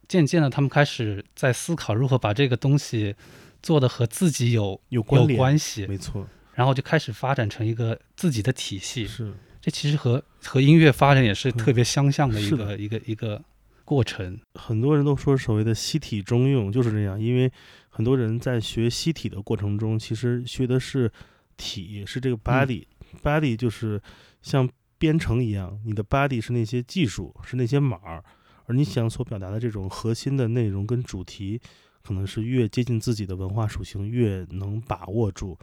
[0.08, 3.14] 渐渐的他们开始在思考如何把这个东西
[3.62, 9.06] 做的和自己有有有关联，关系，没错，然后就开始发展成一个自己的体系。
[9.06, 9.32] 是。
[9.60, 13.42] 这其实和和音乐发展也是特别相像的一个、一个一个
[13.82, 14.38] 过程。
[14.56, 17.50] 很多人都说所谓的西体中用就是这样，因为
[17.88, 21.10] 很多人在学西体的过程中，其实学的是
[21.56, 23.98] 体，是这个 body，body、就是
[24.42, 28.22] 像编程一样，你的 body 是那些技术，是那些码儿，
[28.64, 31.60] 而你想所表达的这种核心的内容跟主题，
[32.02, 35.58] 可能是越接近自己的文化属性，越能把握住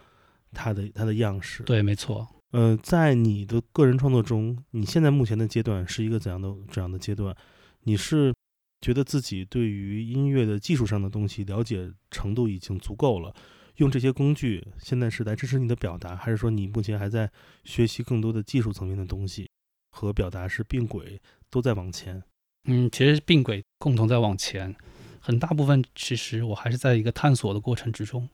[0.52, 1.64] 它的它的样式。
[1.64, 2.28] 对，没错。
[2.52, 7.36] 呃，在你的个人创作中，你现在目前的阶段是一个怎样的这样的阶段？
[7.84, 8.34] 你是
[8.82, 13.34] 觉得自己对于音乐的技术上的东西了解程度已经足够了，
[13.78, 17.32] 用这些工具现在是来支持你的表达，还是说你目前还在
[17.64, 19.50] 学习更多的技术层面的东西，
[19.92, 22.22] 和表达是并轨，都在往前？
[22.66, 24.76] 嗯，其实并轨共同在往前，
[25.20, 28.30] 很大部分其实我还是在一个探索的过程之中，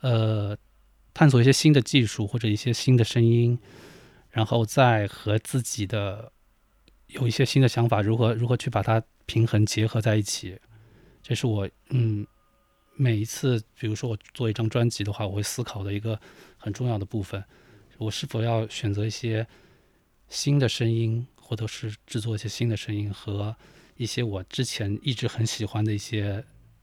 [0.00, 0.56] 呃，
[1.14, 3.56] 探索一些新的技术或者一些新的声音，
[4.30, 6.32] 然后再和自己的
[7.06, 10.58] 有一些新的想法，如何如何去把它平衡结合在一起，
[11.22, 12.26] 这是我嗯
[12.96, 16.18] 每一次，比如说我做一张专辑的话，我会思考的一个
[16.58, 17.42] 很重要的部分，
[17.98, 19.46] 我是否要选择一些
[20.28, 21.24] 新的声音。
[21.52, 23.54] 或者是制作一些新的声音和
[23.98, 26.42] 一些我之前一直很喜欢的一些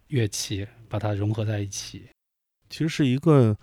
[0.10, 2.08] 乐器，把它融合在一起。
[2.70, 3.58] 其实是一个，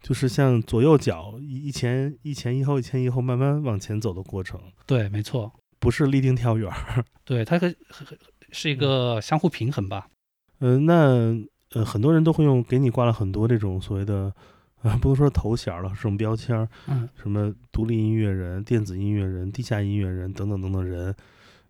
[0.00, 4.60] 就是像左右脚一一前一前一后一前一后慢慢往前走的过程。
[4.86, 7.04] 对，没错，不是立定跳远儿。
[7.26, 7.74] 对，它可
[8.52, 10.06] 是一个相互平衡吧。
[10.60, 11.36] 嗯，那
[11.70, 14.32] 呃，很多人都会用给你挂了很多这种所谓的。
[14.82, 21.14] 啊， 不能说头衔了，这种标签儿，嗯，什么独立音乐人、电子音乐人、地下音乐人等等等等人，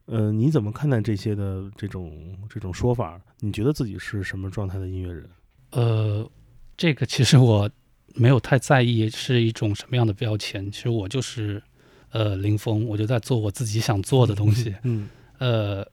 [0.07, 3.21] 呃，你怎么看待这些的这种这种说法？
[3.41, 5.29] 你觉得自己是什么状态的音乐人？
[5.73, 6.31] 呃，
[6.77, 7.71] 这个其实我
[8.15, 10.71] 没有太在意是一种什么样的标签。
[10.71, 11.63] 其实我就是
[12.11, 14.75] 呃林峰，我就在做我自己想做的东西。
[14.85, 15.87] 嗯，呃，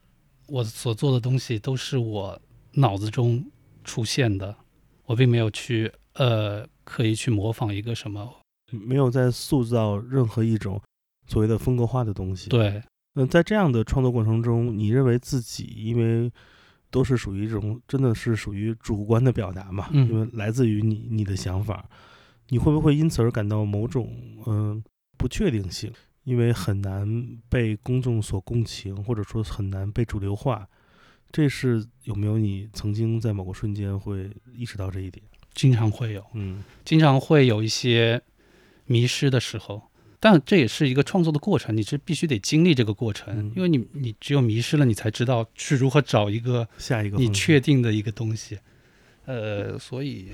[0.46, 2.40] 我所做的东西都是我
[2.72, 3.44] 脑子中
[3.84, 4.56] 出现的，
[5.04, 6.66] 我并没有去呃。
[6.90, 8.28] 刻意去模仿一个什么，
[8.72, 10.82] 没有在塑造任何一种
[11.28, 12.50] 所谓的风格化的东西。
[12.50, 12.82] 对，
[13.14, 16.28] 嗯，在这样的创作过程中，你认为自己因为
[16.90, 19.88] 都是属于一种真的是属于主观的表达嘛？
[19.92, 21.88] 嗯，因为来自于你你的想法，
[22.48, 24.12] 你会不会因此而感到某种
[24.46, 24.82] 嗯
[25.16, 25.92] 不确定性？
[26.24, 30.68] 因为很难被公众所共情，或者说很难被主流化，
[31.30, 35.24] 这是有没有你曾经在某个瞬间会意识到这一点？
[35.54, 38.22] 经常会有，嗯，经常会有一些
[38.86, 39.82] 迷失的时候，
[40.18, 48.58] 但这也是一个创作的过程，你是必须得经历这个过程，因为你你只有迷失了，你才知道去如何找一个下一个你确定的一个东西，
[49.26, 50.28] 呃，所以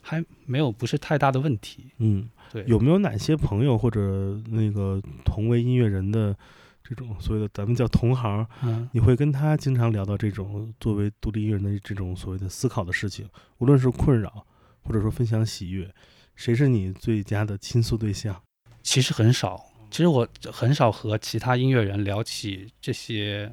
[0.00, 6.36] 还没有不是太大的问题，嗯，对，有没有哪些朋友或者那个同为音乐人的
[6.82, 14.46] 这种所谓的咱们叫同行，嗯，你会跟他经常聊到这种作为独立音乐人的这种所谓的思考的事情，无论是困扰。
[14.84, 15.90] 或者说分享喜悦，
[16.36, 18.40] 谁是你最佳的倾诉对象？
[18.82, 23.50] 其实很少，其实我很少和其他音乐人聊起这些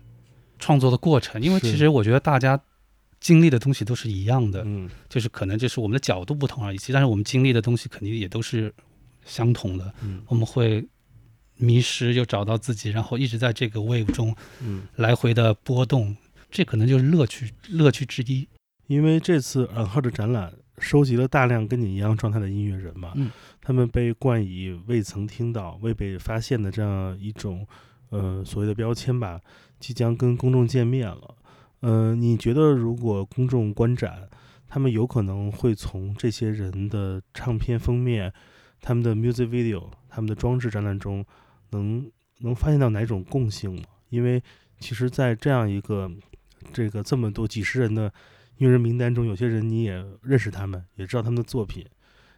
[0.60, 2.62] 创作的过程，因为其实我觉得大家
[3.22, 8.74] 经历的东西都是一样的，嗯，就是可能就是我们的角度不同而已，但是我们经历的东西肯定也都是
[9.26, 9.94] 相同的。
[10.04, 10.86] 嗯，我们会
[11.56, 16.18] 迷失又找到自己，然后一直在这个 wave 中，嗯，来回的波动，
[16.50, 18.46] 这可能就是乐趣乐趣之一。
[18.88, 20.52] 因为这次尔赫的展览。
[20.82, 27.66] 收集了大量跟你一样状态的音乐人嘛，嗯，他们被冠以未曾听到、未被发现的这样一种，
[28.10, 29.40] 呃，所谓的标签吧，
[29.80, 31.36] 即将跟公众见面了。
[31.82, 34.28] 呃，你觉得如果公众观展，
[34.68, 38.34] 他们有可能会从这些人的唱片封面、
[38.82, 41.24] 他们的 music video、他们的装置展览中，
[41.70, 43.84] 能能发现到哪种共性吗？
[44.10, 44.42] 因为
[44.80, 46.12] 其实，在这样一个
[46.74, 48.12] 这个这么多几十人的。
[48.62, 51.84] 音乐人名单中有些人你也认识他们，也知道他们的作品。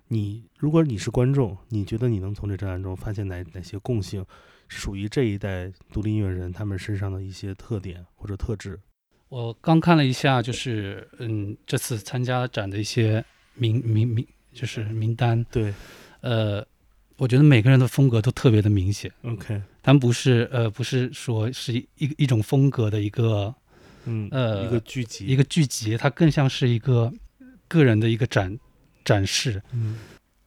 [0.07, 4.25] 你如果你是观众，你觉得你能从这展览中发现哪哪些共性，
[4.69, 8.79] 属于这一代独立音乐人他们身上的一些特点或者特质？
[9.27, 13.21] 我刚看了一下，就是嗯，这次参加展的一些
[13.55, 15.43] 名名名，就是名单。
[15.51, 15.73] 对，
[16.21, 16.65] 呃，
[17.17, 19.11] 我觉得每个人的风格都特别的明显。
[19.23, 23.53] OK，他们不是呃，不是说是一一种风格的一个。
[24.05, 27.11] 嗯呃，一个剧集，一个剧集，它更像是一个
[27.67, 28.57] 个人的一个展
[29.05, 29.61] 展示。
[29.71, 29.97] 嗯，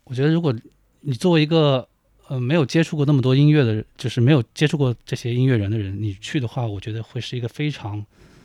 [0.05, 0.55] 我觉得如果
[1.01, 1.89] 你作为一个
[2.29, 8.05] 呃没有接触过那么多音乐的，就是没有接触过这些音乐人的人，你去的话，我觉得会是一个非常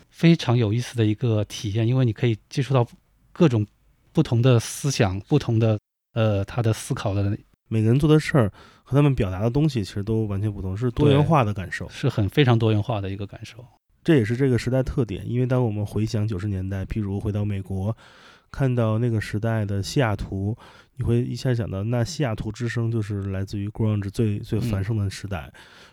[0.10, 2.88] 非常有意思的一个体验，因为你可以接触到
[3.32, 3.66] 各种
[4.12, 5.80] 不同的思想、不同的
[6.14, 7.38] 呃他的思考的。
[7.74, 8.52] 每个人做的事儿
[8.84, 13.66] 和他们表达的东西其实都完全不同，是多元化的感受，是很非常多元化的一个感受。
[14.04, 17.96] 这也是这个时代特点，因为当我们回想九十年代，譬如回到美国，
[18.50, 20.58] 看到那个时代的西雅图，
[20.96, 25.52] 你会一下想到，那西雅图之声就是来自于 grunge 最最繁盛的时代。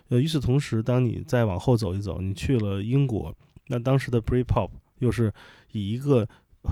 [0.09, 3.33] 呃，与此同时，当你再往后走一走，你去了英国，
[3.67, 5.31] 那当时的 Britpop 又是
[5.71, 6.27] 以一个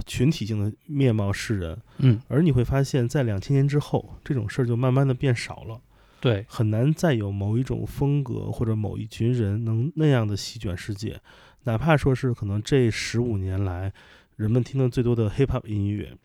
[0.05, 1.79] 群体性的面貌示人。
[1.99, 5.79] 嗯，而你会发现在两千年之后，这种事儿就慢慢的变少了。
[6.19, 11.19] 对，很难再有某一种风格或者某一群人能那样的席卷世界，
[11.63, 13.93] 哪怕说是可能这十五年来
[14.35, 16.15] 人们听的最多的 hip hop 音乐，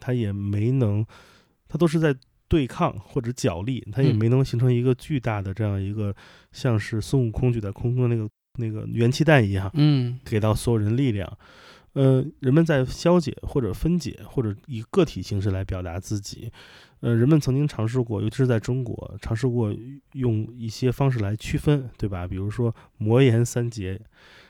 [0.00, 1.04] 它也没能，
[1.68, 2.14] 它都是在
[2.48, 6.14] 对抗或者角力，它也嗯没能形成一个巨大的这样一个
[6.52, 8.28] 像是孙悟空举在空中的那个
[8.58, 11.38] 那个元气弹一样，嗯给到所有人力量。
[11.94, 16.50] 呃，人们在消解或者分解，或者以个体形式来表达自己。
[17.02, 19.74] 呃，人们曾经尝试过，尤其是在中国，尝试过
[20.12, 22.28] 用一些方式来区分，对吧？
[22.28, 24.00] 比如说魔岩三杰，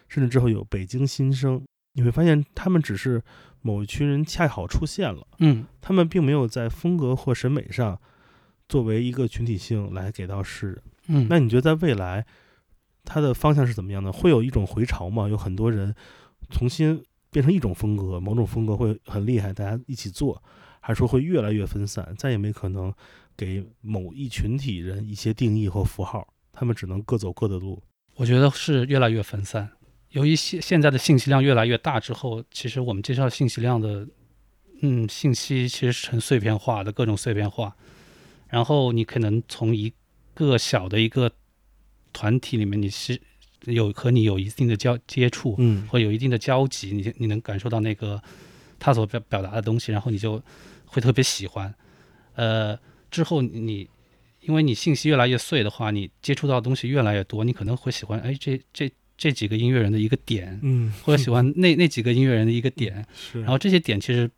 [0.06, 3.22] 甚至之后有北京新生，你会发现他们只是
[3.62, 7.98] 某一群人恰好出现了，嗯他们并没有在风格或审美上
[8.68, 10.82] 作为一个群体性来给到世人。
[11.08, 12.26] 嗯，那你觉得在未来，
[13.02, 14.12] 它的方向是怎么样的？
[14.12, 15.26] 会有一种回潮吗？
[15.26, 15.94] 有很多人
[16.50, 20.42] 重新变成一种风格，某种风格会很厉害，大家一起做，
[20.84, 22.92] 还是说会越来越分散，再也没可能
[23.36, 27.80] 给某一群体人一些定义或符号，他们只能各走各的路。
[28.16, 29.70] 我觉得是越来越分散。
[30.10, 34.06] 由于现现在的信息量越来越大之后，其实我们介绍信息量的，
[34.82, 37.74] 嗯，信息其实是成碎片化的，各种碎片化。
[38.48, 39.90] 然后你可能从一
[40.34, 41.32] 个小的一个
[42.12, 43.18] 团体里面，你是
[43.64, 48.22] 有和你有一定的交接触，嗯或有一定的交集，你你能感受到那个
[48.78, 50.42] 他所表表达的东西，然后你就
[50.92, 51.74] 会特别喜欢。
[52.34, 52.78] 呃，
[53.10, 53.88] 之后你
[54.40, 64.30] 因为你信息越来越碎的话，你接触到的东西越来越多，你可能会喜欢哎这这这几个音乐人的一个点，嗯，或者喜欢那那几个音乐人的一个点，是，然后这些点其实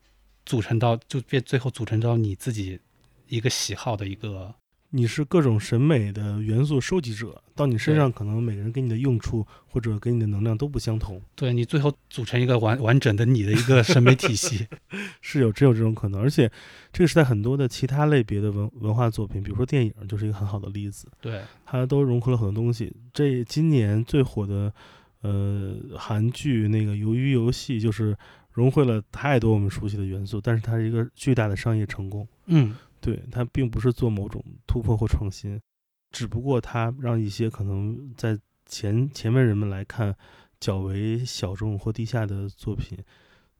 [0.46, 2.78] 组成到就变最后组成到你自己
[3.28, 4.54] 一个喜好的一个
[4.96, 14.68] 你是各种审美的元素收集者，到你身上可能每个人给你的用处或者给你的能量都不相同，对你最后组成一个完完整的你的一个审美体系。
[15.20, 16.48] 是有真有这种可能，而且
[16.92, 21.08] 这个时代很多的其他类别的文文化作品，比如说电影，就是一个很好的例子。
[21.20, 22.94] 对，它都融合了很多东西。
[23.12, 24.72] 这今年最火的，
[25.22, 28.16] 呃，韩剧那个《鱿鱼游戏》就是
[28.52, 32.24] 融汇了太多我们熟悉的元素，但是它是一个巨大的商业成功。
[32.46, 35.60] 嗯对，它并不是做某种突破或创新，
[36.10, 40.16] 只不过它让一些可能在前前面人们来看
[40.58, 42.96] 较为小众或低下的作品，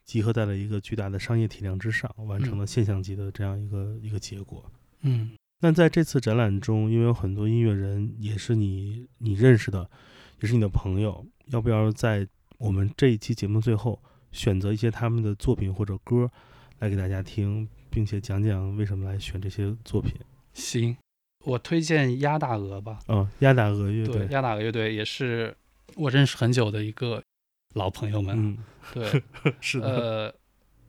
[0.03, 4.65] 集合在了一个巨大的商业体量之上，完成了现象级的这样一个一个结果。
[5.03, 9.91] 嗯那在这次展览中，因为有很多音乐人也是你你认识的，
[10.41, 12.27] 也是你的朋友，要不要在
[12.57, 16.31] 我们这一期节目最后选择一些他们的作品或者歌
[16.81, 20.13] 来给大家听，并且讲讲为什么来选这些作品？
[20.53, 20.97] 行，
[21.45, 22.99] 我推荐鸭大鹅吧。
[23.09, 25.57] 嗯，鸭大鹅乐队，鸭大鹅乐队也是
[25.97, 27.23] 我认识很久的一个
[27.75, 28.37] 老朋友们。
[28.39, 28.59] 嗯，
[28.93, 29.23] 对，
[29.61, 30.35] 是的，呃，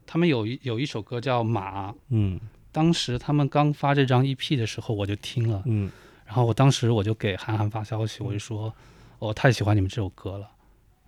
[0.05, 2.39] 他们有一有一首歌叫《马》，嗯
[2.71, 5.89] 当时他们刚发这张 EP 的时候，我就听了，嗯
[6.25, 8.73] 然后我当时我就给韩寒发消息，我就说
[9.19, 10.49] 我太喜欢你们这首歌了，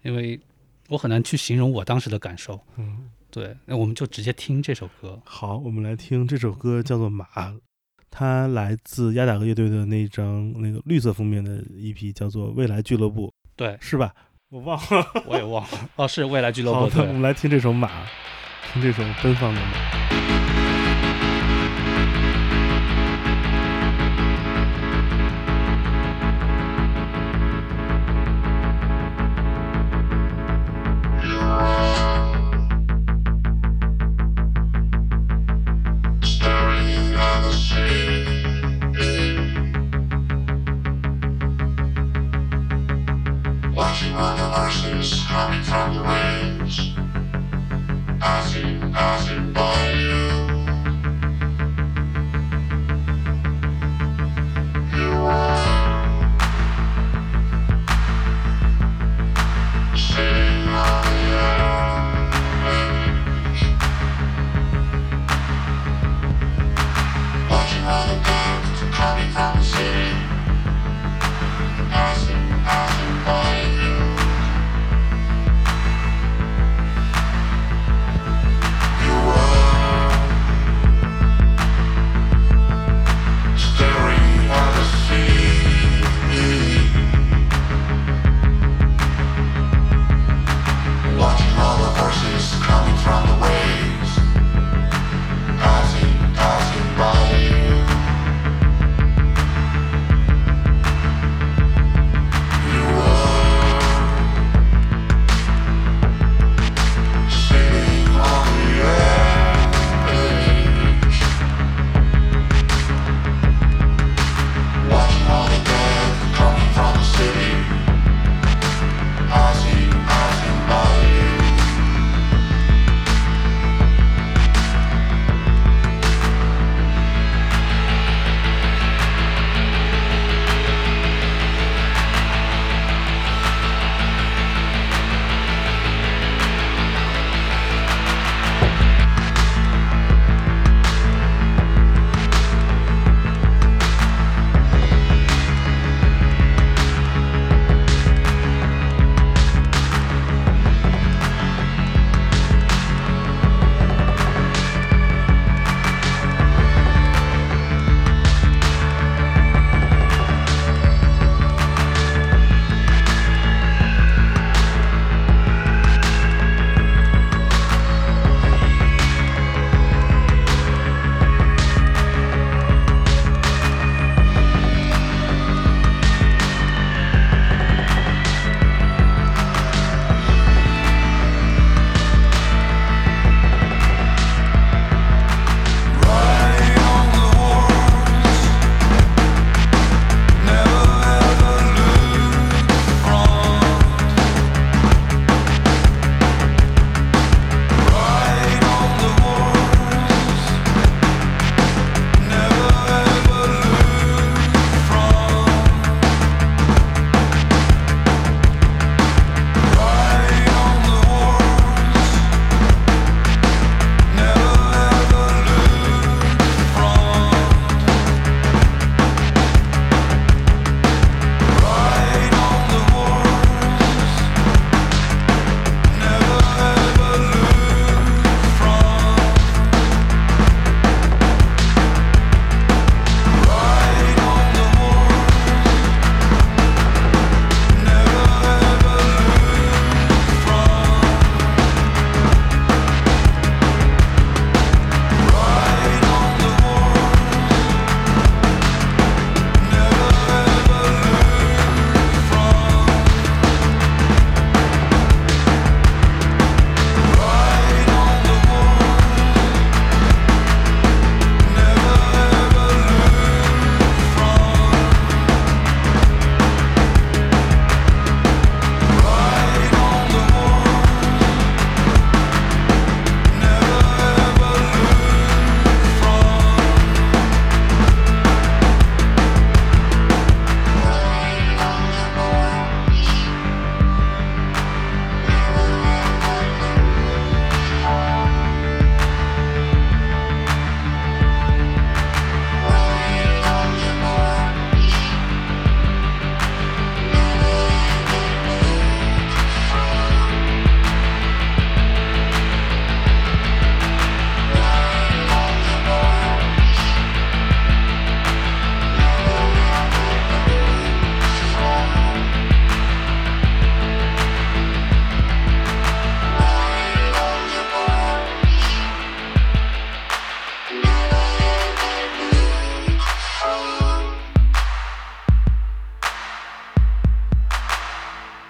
[0.03, 0.39] 因为
[0.87, 2.57] 我很难去形容我当时的感受。
[2.77, 5.21] 嗯，对，那我们就直接听这首歌。
[5.23, 7.23] 好，我们来听这首歌，叫做《马》，
[8.09, 14.11] 它来自鸭打鹅乐队的那张那个绿色封面的 EP，叫做《未来俱乐部》，对，是吧？
[14.49, 15.05] 我忘了。
[15.29, 16.79] 我也忘了，哦，是未来俱乐部。
[16.79, 17.87] 好的，我，们来听这首《马》，
[18.73, 20.46] 听这首奔放的马。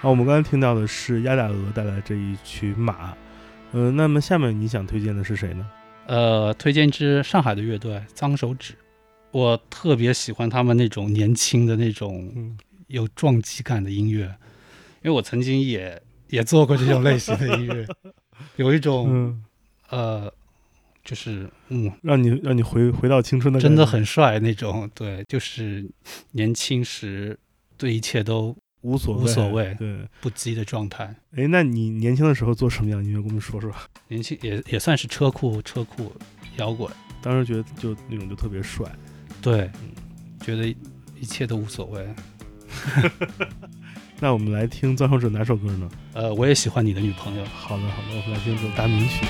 [0.08, 3.14] 好，我们刚才听到的是鸭大鹅带来这一曲马。
[3.72, 5.70] 呃，那么下面你想推荐的是谁呢？
[6.06, 8.72] 呃，推荐一支上海的乐队脏手指，
[9.32, 12.56] 我特别喜欢他们那种年轻的那种嗯
[12.86, 14.24] 有撞击感的音乐，
[15.02, 17.86] 因为我曾经也也做过这种类型的音乐，
[18.56, 19.44] 有一种、嗯，
[19.90, 20.32] 呃，
[21.04, 25.86] 就是嗯，让你让你回回到青春的真的很帅那种，对，就是
[26.30, 27.38] 年轻时
[27.76, 31.14] 对一切都无所谓无所谓对，不羁的状态。
[31.36, 33.16] 哎，那你年轻的时候做什么样的音乐？
[33.16, 33.70] 跟我们说说。
[34.08, 36.12] 年轻也也算是车库车库
[36.56, 38.86] 摇滚，当时觉得就那种就特别帅。
[39.42, 39.70] 对，
[40.40, 40.66] 觉得
[41.18, 42.08] 一切都无所谓。
[44.20, 45.88] 那我们来听脏手指哪首歌呢？
[46.12, 47.44] 呃，我也喜欢你的女朋友。
[47.44, 49.24] 好的，好的，我们来听这首大名曲。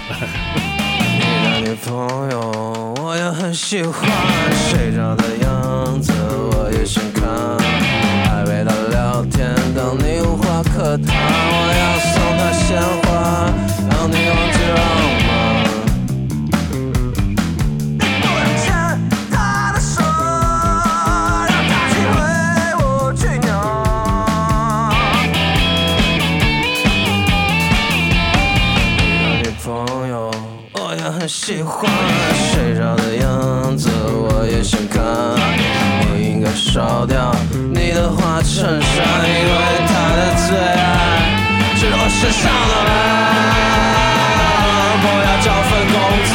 [1.21, 4.09] 你的女朋友，我也很喜欢，
[4.71, 7.78] 睡着的样子我也想看，
[9.79, 12.67] 当你无话可谈，我要送她鲜
[13.05, 13.07] 花，
[13.89, 14.79] 让你忘记浪
[15.25, 15.31] 漫。
[17.95, 18.67] 你不要牵
[19.31, 19.33] 她
[19.73, 20.03] 的手，
[21.47, 22.19] 让她去为
[22.81, 22.83] 我
[23.15, 23.49] 去酿。
[28.99, 29.67] 你的女朋
[30.09, 30.13] 友，
[30.73, 31.89] 我也很喜欢，
[32.35, 33.25] 睡着的样
[33.77, 34.99] 子我也想看。
[36.17, 37.68] 你应该烧掉你
[37.99, 38.97] 的花衬衫，
[39.27, 40.87] 因为他的最爱
[41.75, 42.91] 是我身上的蓝。
[45.03, 45.95] 不要找份工
[46.31, 46.33] 作，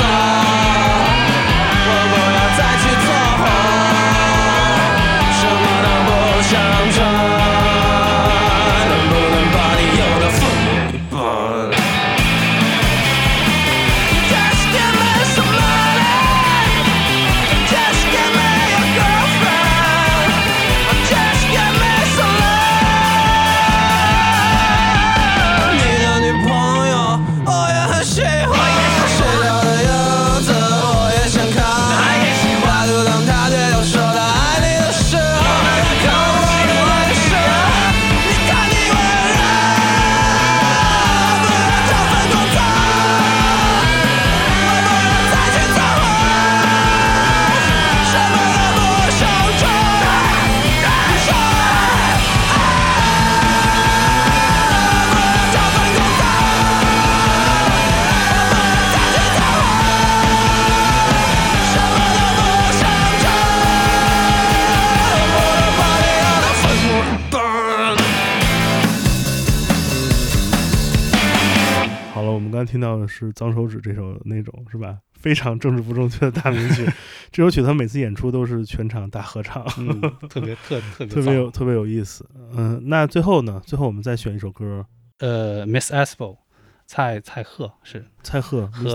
[73.13, 74.97] 是《脏手指》这首那种是吧？
[75.13, 76.83] 非常政治不正确的大名曲。
[77.31, 82.27] 这首曲他每次演出都是全场大合唱，嗯，特别特特别 特别有特别有意思。
[82.55, 83.61] 嗯，那最后呢？
[83.65, 84.85] 最后我们再选一首歌，
[85.19, 86.37] 呃，Miss Aspo，
[86.87, 88.89] 蔡蔡赫是蔡赫和。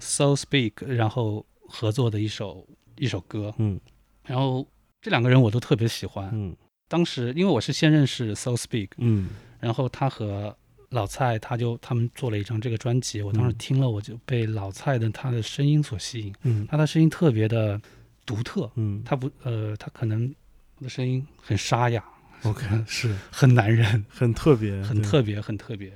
[0.00, 3.80] So Speak，然后合作的一首一首歌，嗯
[4.24, 4.66] 然后
[5.02, 6.30] 这两个人我都特别喜欢。
[6.32, 6.56] 嗯
[6.88, 10.56] 当时因为我是先认识 So Speak，嗯然后他和
[10.90, 13.58] 老蔡他就他们做了一张这个专辑，我当时嗯。
[13.58, 16.66] 听了我就被老蔡的他的声音所吸引，嗯。
[16.70, 17.80] 他的声音特别的
[18.24, 19.02] 独特，嗯。
[19.04, 20.34] 他不呃他可能
[20.78, 22.04] 我的声音很沙哑
[22.44, 23.16] ，，OK，是。
[23.30, 25.92] 很男人，很特别，很特别，很特别。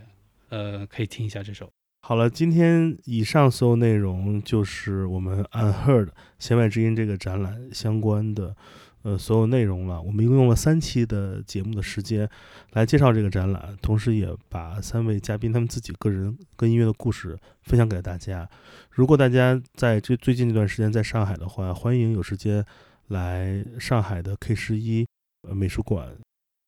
[0.48, 1.70] 呃，可以听一下这首。
[2.02, 8.56] 好了，今天以上所有内容就是我们 Unheard 弦外之音这个展览相关的
[9.02, 10.00] 呃所有内容了。
[10.00, 12.28] 我们一共用了三期的节目的时间
[12.72, 18.48] 来介绍这个展览，同时也把三位嘉宾他们自己个人跟音乐的故事分享给大家。
[18.90, 22.64] 如果大家在这最近这段时间在上海的话，欢迎有时间
[23.08, 25.06] 来上海的 K 十一
[25.48, 26.16] 呃美术馆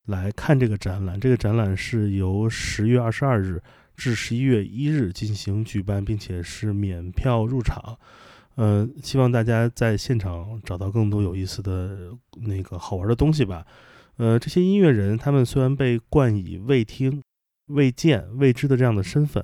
[0.07, 1.19] 来看这个展览。
[1.19, 3.61] 这个展览是由十月二十二日
[3.95, 7.97] 至十一月一日进行举办，并且是免票入场。
[8.55, 13.65] 呃，希望大家在现场找到更多有意思的那个好玩的东西吧。
[14.17, 17.23] 呃，这些音乐人他们虽然被冠以未听、
[17.67, 19.43] 未见、未知的这样的身份，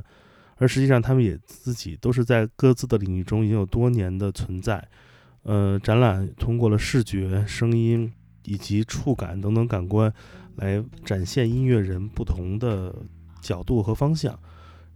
[0.58, 4.88] 而实际上他们也自己都是在各自的领域中已经有多年的存在。
[5.44, 8.12] 呃，展览通过了视觉、声音
[8.44, 10.14] 以及触感等等感官，
[10.58, 12.94] 来展现音乐人不同的
[13.42, 14.38] 角度和方向。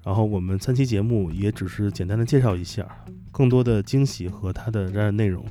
[0.04, 2.86] 然后我们三期节目也只是简单的介绍一下，
[3.32, 5.45] 更多的惊喜和它的展览内容，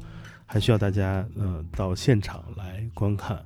[0.44, 3.42] 还需要大家呃到现场来观看。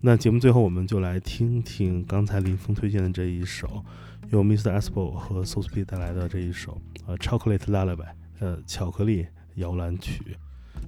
[0.00, 3.84] 那节目最后我们就来听听刚才林峰推荐的这一首，
[4.30, 4.78] 由 Mr.
[4.78, 8.06] Aspo 和 So Speed 带来的这一首呃 Chocolate Lullaby
[8.38, 9.26] 呃巧克力
[9.56, 10.36] 摇篮曲。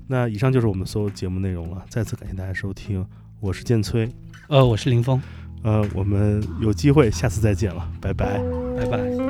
[0.07, 3.05] 那以上就是我们所有节目内容了，再次感谢大家收听，
[3.41, 4.09] 我是建崔，
[4.49, 5.21] 呃，我是林峰，
[5.63, 8.41] 呃，我们有机会下次再见了，拜拜。
[8.77, 9.30] 拜拜。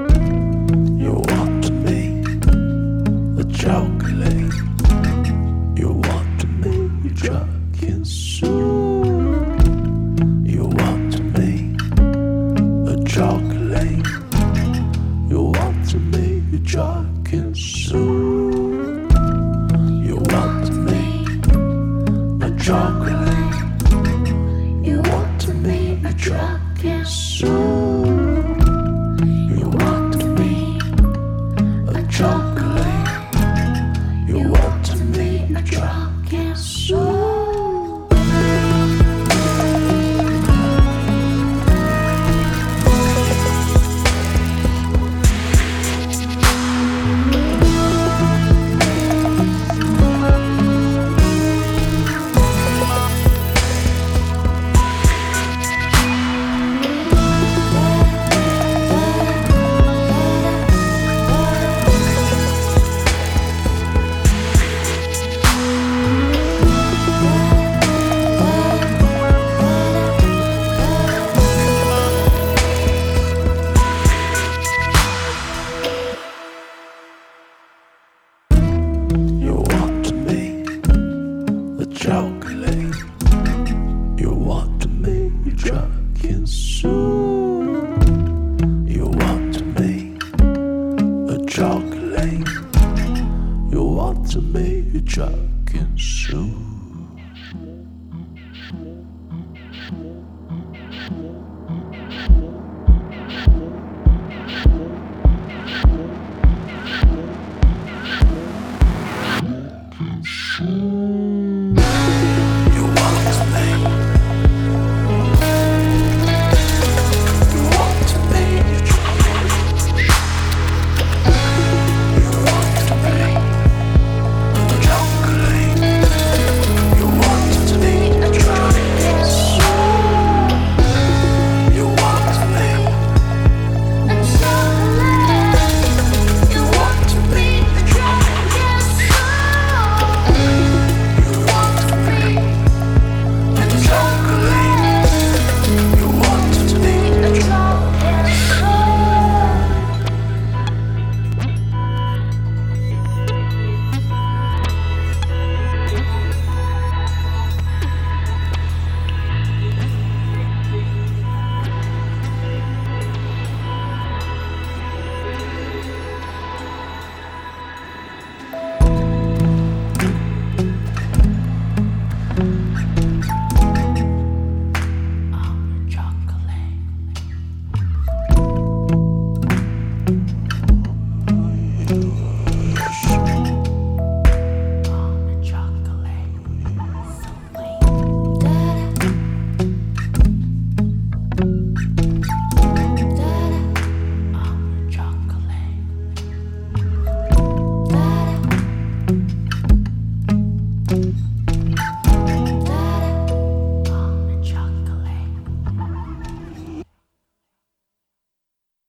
[1.01, 2.27] You want to make
[3.41, 4.53] a chocolate.
[5.79, 8.51] You want to make a chocolate soup.
[10.45, 11.81] You want to make
[12.87, 14.07] a chocolate.
[15.31, 19.11] You want to make a chocolate soup.
[20.07, 21.47] You want to make
[22.43, 23.00] a chocolate.